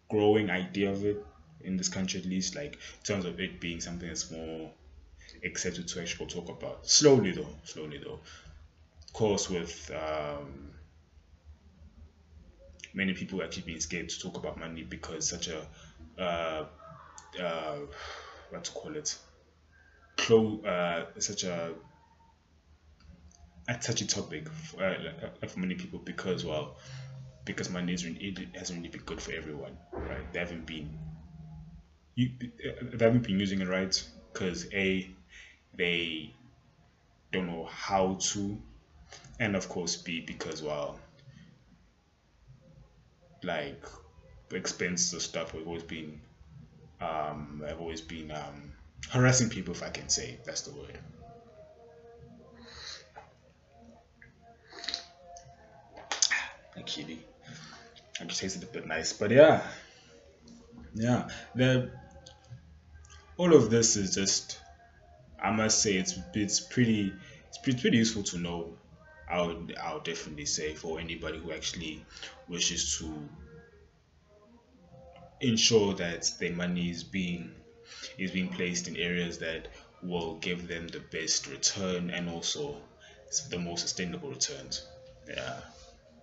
growing 0.10 0.50
idea 0.50 0.92
of 0.92 1.04
it 1.06 1.26
in 1.62 1.78
this 1.78 1.90
country, 1.90 2.20
at 2.20 2.26
least, 2.26 2.56
like 2.56 2.74
in 2.74 3.04
terms 3.04 3.26
of 3.26 3.40
it 3.40 3.60
being 3.60 3.80
something 3.80 4.08
that's 4.08 4.32
more 4.32 4.72
accepted 5.44 5.88
to 5.90 6.02
actually 6.02 6.28
talk 6.28 6.50
about. 6.50 6.88
Slowly, 6.88 7.32
though, 7.32 7.56
slowly, 7.64 8.00
though. 8.04 8.20
Of 9.08 9.14
course, 9.14 9.50
with 9.50 9.92
um, 9.92 10.72
many 12.94 13.14
people 13.14 13.44
actually 13.44 13.64
being 13.64 13.80
scared 13.80 14.10
to 14.10 14.20
talk 14.20 14.38
about 14.38 14.58
money 14.58 14.84
because 14.84 15.28
such 15.28 15.48
a 15.48 15.68
uh, 16.22 16.66
uh, 17.42 17.78
what 18.50 18.64
to 18.64 18.72
call 18.72 18.96
it, 18.96 19.18
close, 20.18 20.64
uh, 20.64 21.06
such 21.20 21.44
a 21.44 21.74
a 23.68 23.76
touchy 23.76 24.06
topic 24.06 24.50
for, 24.50 24.84
uh, 24.84 25.48
for 25.48 25.60
many 25.60 25.76
people 25.76 26.00
because 26.00 26.44
well 26.44 26.76
because 27.46 27.70
money 27.70 27.94
it 27.94 28.56
hasn't 28.56 28.78
really 28.80 28.90
been 28.90 29.02
good 29.04 29.22
for 29.22 29.32
everyone 29.34 29.78
right? 29.92 30.32
They 30.34 30.40
haven't 30.40 30.66
been 30.66 30.98
you 32.16 32.30
they 32.40 33.06
haven't 33.06 33.24
been 33.24 33.40
using 33.40 33.62
it 33.62 33.68
right 33.68 34.04
because 34.32 34.68
a 34.74 35.10
they 35.76 36.34
don't 37.32 37.48
know 37.48 37.66
how 37.66 38.18
to 38.20 38.60
and 39.40 39.56
of 39.56 39.68
course 39.68 39.96
b 39.96 40.20
because 40.22 40.62
well 40.62 41.00
like 43.44 43.84
expensive 44.52 45.22
stuff 45.22 45.52
have 45.52 45.66
always 45.68 45.84
been 45.84 46.20
um 47.02 47.64
have 47.68 47.80
always 47.80 48.02
been 48.02 48.32
um 48.32 48.72
harassing 49.10 49.50
people 49.50 49.74
if 49.74 49.84
i 49.84 49.90
can 49.90 50.08
say 50.10 50.38
that's 50.46 50.62
the 50.62 50.72
word 50.72 50.98
actually. 56.78 57.20
I 58.20 58.26
just 58.26 58.42
tasted 58.42 58.64
a 58.64 58.68
bit 58.68 58.88
nice, 58.88 59.14
but 59.14 59.32
yeah, 59.32 59.66
yeah. 60.94 61.30
The 61.56 61.92
all 63.38 63.54
of 63.56 63.70
this 63.70 63.96
is 63.96 64.14
just, 64.14 64.60
I 65.42 65.52
must 65.52 65.82
say, 65.82 65.96
it's 65.96 66.18
it's 66.34 66.60
pretty 66.60 67.14
it's 67.48 67.58
pretty, 67.58 67.82
pretty 67.82 67.98
useful 67.98 68.24
to 68.24 68.38
know. 68.38 68.78
I 69.30 69.42
would 69.42 69.76
I 69.82 69.94
would 69.94 70.04
definitely 70.04 70.46
say 70.46 70.76
for 70.76 71.00
anybody 71.00 71.40
who 71.40 71.52
actually 71.52 72.06
wishes 72.48 72.98
to 73.00 73.30
ensure 75.42 75.94
that 75.96 76.32
their 76.40 76.54
money 76.54 76.90
is 76.90 77.04
being 77.04 77.52
is 78.18 78.32
being 78.32 78.50
placed 78.50 78.88
in 78.88 78.96
areas 78.96 79.40
that 79.40 79.68
will 80.04 80.36
give 80.36 80.68
them 80.68 80.88
the 80.88 81.00
best 81.00 81.48
return 81.48 82.10
and 82.10 82.30
also 82.30 82.78
the 83.50 83.58
most 83.58 83.82
sustainable 83.82 84.30
returns. 84.30 84.88
Yeah 85.28 85.62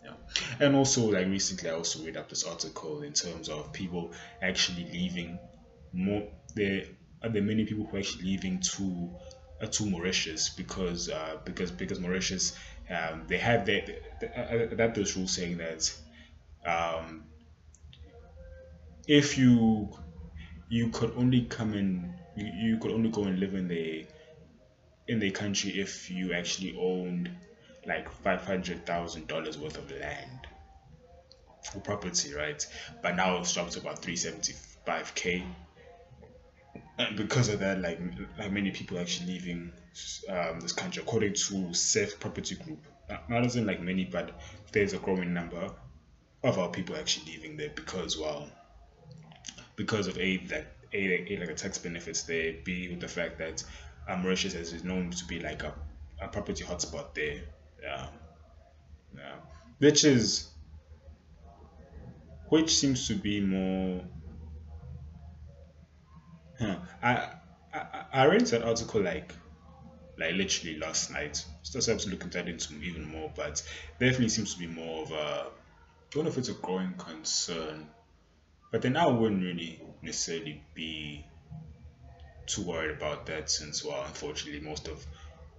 yeah. 0.04 0.14
And 0.58 0.74
also 0.74 1.10
like 1.10 1.26
recently 1.26 1.68
i 1.70 1.72
also 1.72 2.02
read 2.04 2.16
up 2.16 2.28
this 2.28 2.44
article 2.44 3.02
in 3.02 3.12
terms 3.12 3.48
of 3.48 3.72
people 3.72 4.12
actually 4.42 4.84
leaving 4.92 5.38
more 5.92 6.28
there 6.54 6.84
are 7.22 7.28
there 7.28 7.42
many 7.42 7.64
people 7.64 7.86
who 7.86 7.96
are 7.96 8.00
actually 8.00 8.24
leaving 8.24 8.60
to 8.60 9.10
uh, 9.60 9.66
to 9.66 9.84
Mauritius 9.84 10.48
because 10.48 11.08
uh, 11.10 11.36
because 11.44 11.70
because 11.70 12.00
Mauritius 12.00 12.52
um, 12.88 13.24
they 13.28 13.38
have 13.38 13.66
that 13.66 13.88
uh, 14.36 14.74
that 14.74 14.94
this 14.94 15.16
rule 15.16 15.28
saying 15.28 15.58
that 15.58 15.92
um, 16.64 17.24
if 19.06 19.36
you 19.36 19.90
you 20.68 20.88
could 20.88 21.12
only 21.16 21.42
come 21.42 21.74
in 21.74 22.14
you, 22.36 22.46
you 22.46 22.78
could 22.78 22.92
only 22.92 23.10
go 23.10 23.24
and 23.24 23.38
live 23.38 23.54
in 23.54 23.68
the 23.68 24.06
in 25.08 25.18
the 25.18 25.30
country 25.30 25.70
if 25.72 26.10
you 26.10 26.32
actually 26.32 26.76
owned 26.78 27.30
like 27.86 28.10
five 28.22 28.44
hundred 28.44 28.86
thousand 28.86 29.26
dollars 29.26 29.58
worth 29.58 29.78
of 29.78 29.90
land 29.90 30.46
property, 31.84 32.34
right? 32.34 32.66
But 33.02 33.16
now 33.16 33.38
it's 33.38 33.52
dropped 33.52 33.72
to 33.72 33.80
about 33.80 34.00
three 34.00 34.16
seventy 34.16 34.54
five 34.84 35.14
k. 35.14 35.44
And 36.98 37.16
because 37.16 37.48
of 37.48 37.60
that, 37.60 37.80
like 37.80 38.00
like 38.38 38.52
many 38.52 38.70
people 38.70 38.98
actually 38.98 39.34
leaving 39.34 39.72
um, 40.28 40.60
this 40.60 40.72
country, 40.72 41.02
according 41.02 41.34
to 41.34 41.74
Safe 41.74 42.18
Property 42.20 42.56
Group. 42.56 42.78
Not 43.28 43.44
as 43.44 43.56
in 43.56 43.66
like 43.66 43.80
many, 43.80 44.04
but 44.04 44.40
there's 44.72 44.92
a 44.92 44.98
growing 44.98 45.34
number 45.34 45.72
of 46.44 46.58
our 46.58 46.68
people 46.68 46.96
actually 46.96 47.32
leaving 47.32 47.56
there 47.56 47.70
because 47.74 48.16
well, 48.16 48.48
because 49.76 50.06
of 50.06 50.16
a 50.18 50.36
that 50.48 50.74
a, 50.92 51.32
a 51.32 51.36
like 51.38 51.50
a 51.50 51.54
tax 51.54 51.78
benefits 51.78 52.22
there, 52.24 52.54
b 52.64 52.88
with 52.88 53.00
the 53.00 53.08
fact 53.08 53.38
that 53.38 53.64
um, 54.08 54.22
Mauritius 54.22 54.54
is 54.54 54.84
known 54.84 55.10
to 55.10 55.24
be 55.24 55.40
like 55.40 55.62
a, 55.62 55.74
a 56.20 56.28
property 56.28 56.64
hotspot 56.64 57.14
there 57.14 57.40
yeah 57.82 58.08
yeah 59.16 59.36
which 59.78 60.04
is 60.04 60.50
which 62.48 62.74
seems 62.74 63.06
to 63.08 63.14
be 63.14 63.40
more 63.40 64.04
huh. 66.58 66.76
I, 67.02 67.30
I 67.72 68.04
I 68.12 68.24
read 68.26 68.46
that 68.46 68.62
article 68.62 69.02
like 69.02 69.32
like 70.18 70.34
literally 70.34 70.76
last 70.78 71.10
night. 71.10 71.44
Still 71.62 71.82
have 71.94 72.02
to 72.02 72.10
look 72.10 72.24
into 72.24 72.46
into 72.46 72.74
even 72.82 73.04
more, 73.04 73.32
but 73.34 73.62
definitely 73.98 74.28
seems 74.28 74.54
to 74.54 74.60
be 74.60 74.66
more 74.66 75.02
of 75.02 75.12
a 75.12 75.46
I 75.46 75.50
don't 76.10 76.24
know 76.24 76.30
if 76.30 76.38
it's 76.38 76.48
a 76.48 76.54
growing 76.54 76.94
concern. 76.94 77.88
But 78.72 78.82
then 78.82 78.96
I 78.96 79.06
wouldn't 79.06 79.42
really 79.42 79.80
necessarily 80.02 80.62
be 80.74 81.24
too 82.46 82.62
worried 82.62 82.96
about 82.96 83.26
that 83.26 83.48
since 83.48 83.84
well 83.84 84.04
unfortunately 84.04 84.60
most 84.60 84.88
of 84.88 85.06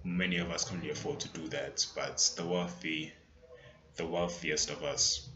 many 0.04 0.38
of 0.38 0.50
us 0.50 0.68
can't 0.68 0.84
afford 0.90 1.20
to 1.20 1.28
do 1.28 1.48
that, 1.48 1.86
but 1.94 2.30
the 2.36 2.44
wealthy, 2.44 3.12
the 3.96 4.06
wealthiest 4.06 4.70
of 4.70 4.82
us, 4.82 5.28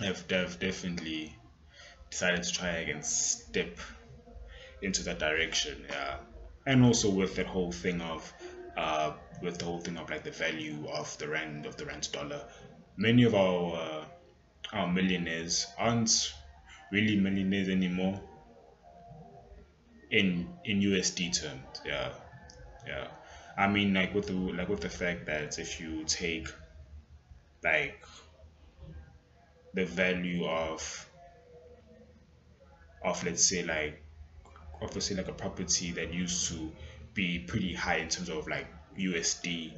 have, 0.00 0.30
have 0.30 0.58
definitely 0.60 1.36
decided 2.10 2.42
to 2.42 2.52
try 2.52 2.68
and 2.68 3.04
step 3.04 3.78
into 4.82 5.02
that 5.04 5.18
direction. 5.18 5.84
Yeah, 5.88 6.18
and 6.66 6.84
also 6.84 7.10
with 7.10 7.36
that 7.36 7.46
whole 7.46 7.72
thing 7.72 8.00
of, 8.00 8.32
uh, 8.76 9.12
with 9.42 9.58
the 9.58 9.64
whole 9.64 9.80
thing 9.80 9.96
of 9.96 10.10
like 10.10 10.24
the 10.24 10.30
value 10.30 10.86
of 10.88 11.16
the 11.18 11.28
rand 11.28 11.66
of 11.66 11.76
the 11.76 11.86
rand 11.86 12.10
dollar, 12.12 12.44
many 12.96 13.24
of 13.24 13.34
our 13.34 13.74
uh, 13.74 14.04
our 14.72 14.86
millionaires 14.86 15.66
aren't 15.78 16.32
really 16.92 17.16
millionaires 17.16 17.68
anymore 17.68 18.20
in 20.10 20.48
in 20.64 20.80
USD 20.80 21.40
terms. 21.40 21.80
Yeah, 21.84 22.12
yeah. 22.86 23.08
I 23.58 23.66
mean, 23.66 23.92
like 23.92 24.14
with 24.14 24.28
the 24.28 24.34
like 24.34 24.68
with 24.68 24.80
the 24.80 24.88
fact 24.88 25.26
that 25.26 25.58
if 25.58 25.80
you 25.80 26.04
take 26.04 26.46
like 27.64 28.00
the 29.74 29.84
value 29.84 30.46
of 30.46 31.10
of 33.04 33.24
let's 33.24 33.44
say 33.44 33.64
like 33.64 34.00
obviously 34.80 35.16
like 35.16 35.26
a 35.26 35.32
property 35.32 35.90
that 35.90 36.14
used 36.14 36.48
to 36.52 36.70
be 37.14 37.40
pretty 37.40 37.74
high 37.74 37.96
in 37.96 38.08
terms 38.08 38.28
of 38.28 38.46
like 38.46 38.66
USD 38.96 39.72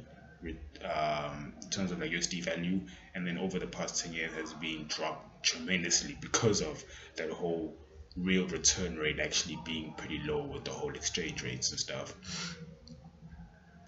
um, 0.83 1.53
in 1.63 1.69
terms 1.71 1.91
of 1.91 1.99
like 1.99 2.11
USD 2.11 2.43
value 2.43 2.81
and 3.15 3.25
then 3.25 3.39
over 3.39 3.57
the 3.57 3.67
past 3.67 4.03
10 4.03 4.13
years 4.13 4.31
has 4.33 4.53
been 4.53 4.85
dropped 4.87 5.43
tremendously 5.43 6.15
because 6.21 6.61
of 6.61 6.83
that 7.15 7.31
whole 7.31 7.75
real 8.15 8.45
return 8.47 8.95
rate 8.97 9.19
actually 9.19 9.57
being 9.65 9.93
pretty 9.97 10.19
low 10.25 10.43
with 10.45 10.65
the 10.65 10.71
whole 10.71 10.93
exchange 10.93 11.43
rates 11.43 11.71
and 11.71 11.79
stuff 11.79 12.13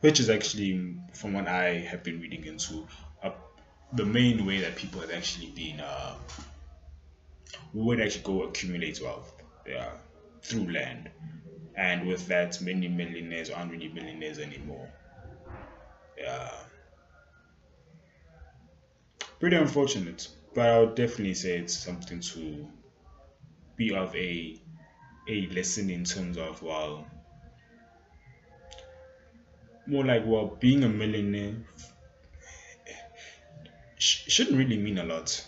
which 0.04 0.20
is 0.20 0.30
actually 0.30 0.98
from 1.14 1.32
what 1.32 1.48
I 1.48 1.76
have 1.80 2.04
been 2.04 2.20
reading 2.20 2.44
into 2.46 2.86
uh, 3.24 3.32
the 3.94 4.06
main 4.06 4.46
way 4.46 4.60
that 4.60 4.76
people 4.76 5.00
have 5.00 5.12
actually 5.12 5.52
been 5.52 5.80
uh, 5.80 6.16
would 7.74 8.02
actually 8.02 8.24
go 8.24 8.44
accumulate 8.44 9.00
wealth 9.02 9.32
yeah 9.66 9.92
through 10.42 10.72
land. 10.74 11.10
And 11.76 12.06
with 12.06 12.28
that 12.28 12.60
many 12.62 12.88
millionaires 12.90 13.50
aren't 13.50 13.72
really 13.72 13.88
millionaires 13.88 14.40
anymore. 14.40 14.90
Yeah. 16.18 16.52
Pretty 19.40 19.56
unfortunate 19.58 20.28
but 20.56 20.70
i 20.70 20.80
would 20.80 20.96
definitely 20.96 21.34
say 21.34 21.58
it's 21.60 21.74
something 21.78 22.20
to 22.20 22.68
be 23.76 23.94
of 23.94 24.16
a 24.16 24.60
a 25.28 25.48
lesson 25.48 25.90
in 25.90 26.04
terms 26.04 26.38
of 26.38 26.62
well 26.62 27.08
more 29.86 30.06
like 30.06 30.24
well 30.26 30.58
being 30.60 30.84
a 30.84 30.90
millionaire 30.90 31.56
sh- 33.98 34.32
shouldn't 34.32 34.58
really 34.58 34.78
mean 34.78 34.98
a 34.98 35.04
lot. 35.04 35.46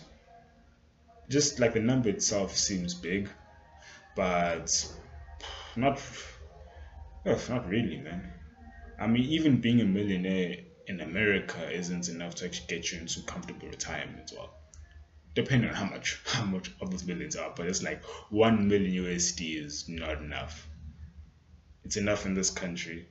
Just 1.28 1.58
like 1.58 1.74
the 1.74 1.80
number 1.80 2.08
itself 2.08 2.56
seems 2.56 2.94
big 2.94 3.28
but 4.14 4.94
not 5.76 6.00
oh, 7.26 7.40
not 7.48 7.68
really 7.68 7.98
man. 7.98 8.32
I 8.98 9.06
mean 9.06 9.24
even 9.24 9.60
being 9.60 9.80
a 9.80 9.84
millionaire 9.84 10.56
in 10.86 11.00
america 11.00 11.70
isn't 11.70 12.08
enough 12.08 12.36
to 12.36 12.46
actually 12.46 12.68
get 12.68 12.92
you 12.92 13.00
into 13.00 13.20
comfortable 13.22 13.68
retirement 13.68 14.20
as 14.24 14.32
well. 14.32 14.54
Depending 15.34 15.68
on 15.70 15.76
how 15.76 15.86
much 15.86 16.20
how 16.26 16.44
much 16.44 16.70
of 16.80 16.90
those 16.90 17.04
millions 17.04 17.36
are 17.36 17.52
but 17.56 17.66
it's 17.66 17.82
like 17.82 18.02
1 18.30 18.68
million 18.68 19.04
usd 19.04 19.64
is 19.64 19.88
not 19.88 20.18
enough. 20.22 20.68
It's 21.84 21.96
enough 21.96 22.26
in 22.26 22.34
this 22.34 22.50
country 22.50 23.06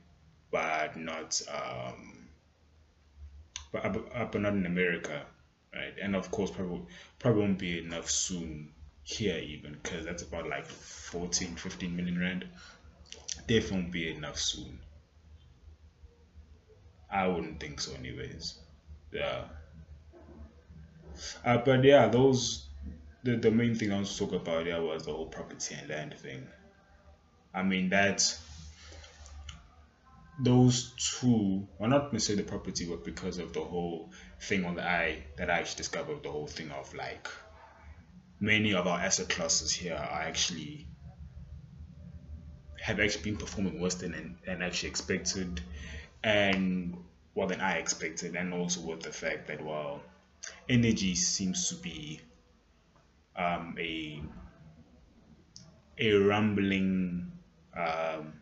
but 0.56 0.96
not 0.96 1.42
um 1.52 2.28
but, 3.72 4.32
but 4.32 4.40
not 4.40 4.54
in 4.54 4.64
america 4.64 5.22
right? 5.74 5.94
And 6.00 6.16
of 6.16 6.30
course 6.30 6.50
probably 6.50 6.82
probably 7.18 7.42
won't 7.42 7.58
be 7.58 7.78
enough 7.78 8.10
soon 8.10 8.70
here 9.02 9.38
even 9.38 9.76
because 9.82 10.04
that's 10.06 10.22
about 10.22 10.48
like 10.48 10.66
14 10.66 11.56
15 11.56 11.94
million 11.94 12.18
rand. 12.18 12.46
Definitely 13.46 13.76
won't 13.76 13.92
be 13.92 14.10
enough 14.10 14.38
soon. 14.38 14.78
I 17.10 17.28
wouldn't 17.28 17.60
think 17.60 17.80
so 17.80 17.94
anyways. 17.94 18.58
Yeah. 19.12 19.44
Uh, 21.44 21.58
but 21.58 21.84
yeah 21.84 22.08
those 22.08 22.66
the, 23.22 23.36
the 23.36 23.50
main 23.50 23.74
thing 23.74 23.92
i 23.92 23.98
was 23.98 24.18
talk 24.18 24.32
about 24.32 24.66
yeah 24.66 24.78
was 24.78 25.04
the 25.04 25.12
whole 25.12 25.26
property 25.26 25.74
and 25.78 25.88
land 25.90 26.14
thing. 26.18 26.46
I 27.54 27.62
mean 27.62 27.90
that 27.90 28.22
those 30.38 30.92
two 30.98 31.66
well 31.78 31.88
not 31.88 32.12
necessarily 32.12 32.42
the 32.42 32.48
property 32.48 32.86
but 32.86 33.04
because 33.04 33.38
of 33.38 33.52
the 33.52 33.60
whole 33.60 34.10
thing 34.40 34.64
on 34.64 34.74
the 34.74 34.86
eye 34.86 35.24
that 35.38 35.50
i 35.50 35.58
actually 35.58 35.76
discovered 35.78 36.22
the 36.22 36.30
whole 36.30 36.46
thing 36.46 36.70
of 36.70 36.92
like 36.94 37.26
many 38.38 38.74
of 38.74 38.86
our 38.86 38.98
asset 38.98 39.28
classes 39.28 39.72
here 39.72 39.94
are 39.94 40.20
actually 40.20 40.86
have 42.80 43.00
actually 43.00 43.22
been 43.22 43.36
performing 43.36 43.80
worse 43.80 43.96
than, 43.96 44.36
and 44.46 44.62
actually 44.62 44.88
expected 44.88 45.60
and 46.22 46.96
well 47.34 47.46
than 47.46 47.60
I 47.60 47.74
expected 47.78 48.34
and 48.36 48.54
also 48.54 48.80
with 48.80 49.02
the 49.02 49.12
fact 49.12 49.48
that 49.48 49.64
well 49.64 50.02
energy 50.68 51.14
seems 51.14 51.68
to 51.68 51.74
be 51.76 52.20
um, 53.36 53.76
a 53.78 54.22
a 55.98 56.12
rumbling 56.14 57.32
um, 57.76 58.34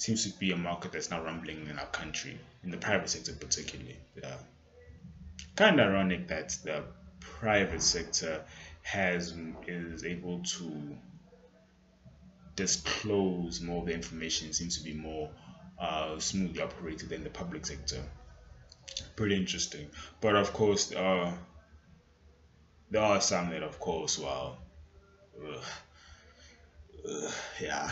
seems 0.00 0.30
to 0.30 0.38
be 0.38 0.52
a 0.52 0.56
market 0.56 0.92
that's 0.92 1.10
now 1.10 1.22
rumbling 1.22 1.66
in 1.68 1.78
our 1.78 1.86
country 1.86 2.38
in 2.64 2.70
the 2.70 2.76
private 2.76 3.08
sector 3.08 3.32
particularly 3.32 3.96
yeah. 4.22 4.36
kind 5.56 5.78
of 5.80 5.88
ironic 5.88 6.28
that 6.28 6.56
the 6.64 6.82
private 7.20 7.82
sector 7.82 8.42
has 8.82 9.34
is 9.66 10.04
able 10.04 10.40
to 10.42 10.96
disclose 12.56 13.60
more 13.60 13.80
of 13.80 13.86
the 13.86 13.94
information 13.94 14.52
seems 14.52 14.76
to 14.76 14.84
be 14.84 14.92
more 14.92 15.30
uh, 15.78 16.18
smoothly 16.18 16.60
operated 16.60 17.08
than 17.08 17.24
the 17.24 17.30
public 17.30 17.64
sector. 17.64 18.02
Pretty 19.16 19.36
interesting. 19.36 19.86
But 20.20 20.36
of 20.36 20.52
course, 20.52 20.92
are, 20.92 21.32
there 22.90 23.02
are 23.02 23.20
some 23.20 23.50
that, 23.50 23.62
of 23.62 23.78
course, 23.80 24.18
well, 24.18 24.58
ugh, 25.42 25.64
ugh, 27.08 27.32
yeah. 27.60 27.90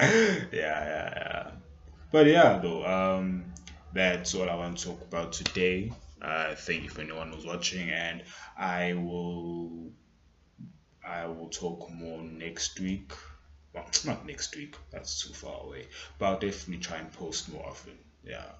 yeah, 0.52 0.84
yeah, 0.84 1.12
yeah. 1.16 1.50
But 2.10 2.26
yeah, 2.26 2.58
though, 2.58 2.84
um, 2.86 3.52
that's 3.92 4.34
all 4.34 4.48
I 4.48 4.54
want 4.54 4.78
to 4.78 4.86
talk 4.86 5.02
about 5.02 5.32
today. 5.32 5.92
Uh, 6.22 6.54
thank 6.54 6.84
you 6.84 6.88
for 6.88 7.02
anyone 7.02 7.32
who's 7.32 7.44
watching, 7.46 7.90
and 7.90 8.22
I 8.56 8.94
will 8.94 9.92
I 11.06 11.26
will 11.26 11.48
talk 11.50 11.90
more 11.90 12.22
next 12.22 12.80
week. 12.80 13.12
Well, 13.74 13.86
not 14.06 14.26
next 14.26 14.56
week. 14.56 14.76
That's 14.90 15.22
too 15.22 15.34
far 15.34 15.64
away. 15.64 15.88
But 16.18 16.26
I'll 16.26 16.38
definitely 16.38 16.82
try 16.82 16.96
and 16.98 17.12
post 17.12 17.50
more 17.52 17.66
often. 17.66 17.98
Yeah, 18.24 18.52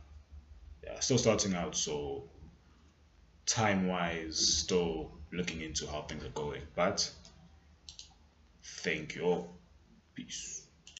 yeah. 0.85 1.00
Still 1.00 1.18
starting 1.18 1.55
out, 1.55 1.76
so 1.76 2.31
time 3.46 3.88
wise, 3.88 4.38
still 4.38 5.12
looking 5.33 5.61
into 5.61 5.87
how 5.87 6.03
things 6.03 6.24
are 6.24 6.31
going. 6.31 6.62
But 6.74 7.11
thank 8.62 9.14
you 9.16 9.22
all. 9.22 9.61
Peace. 10.14 10.59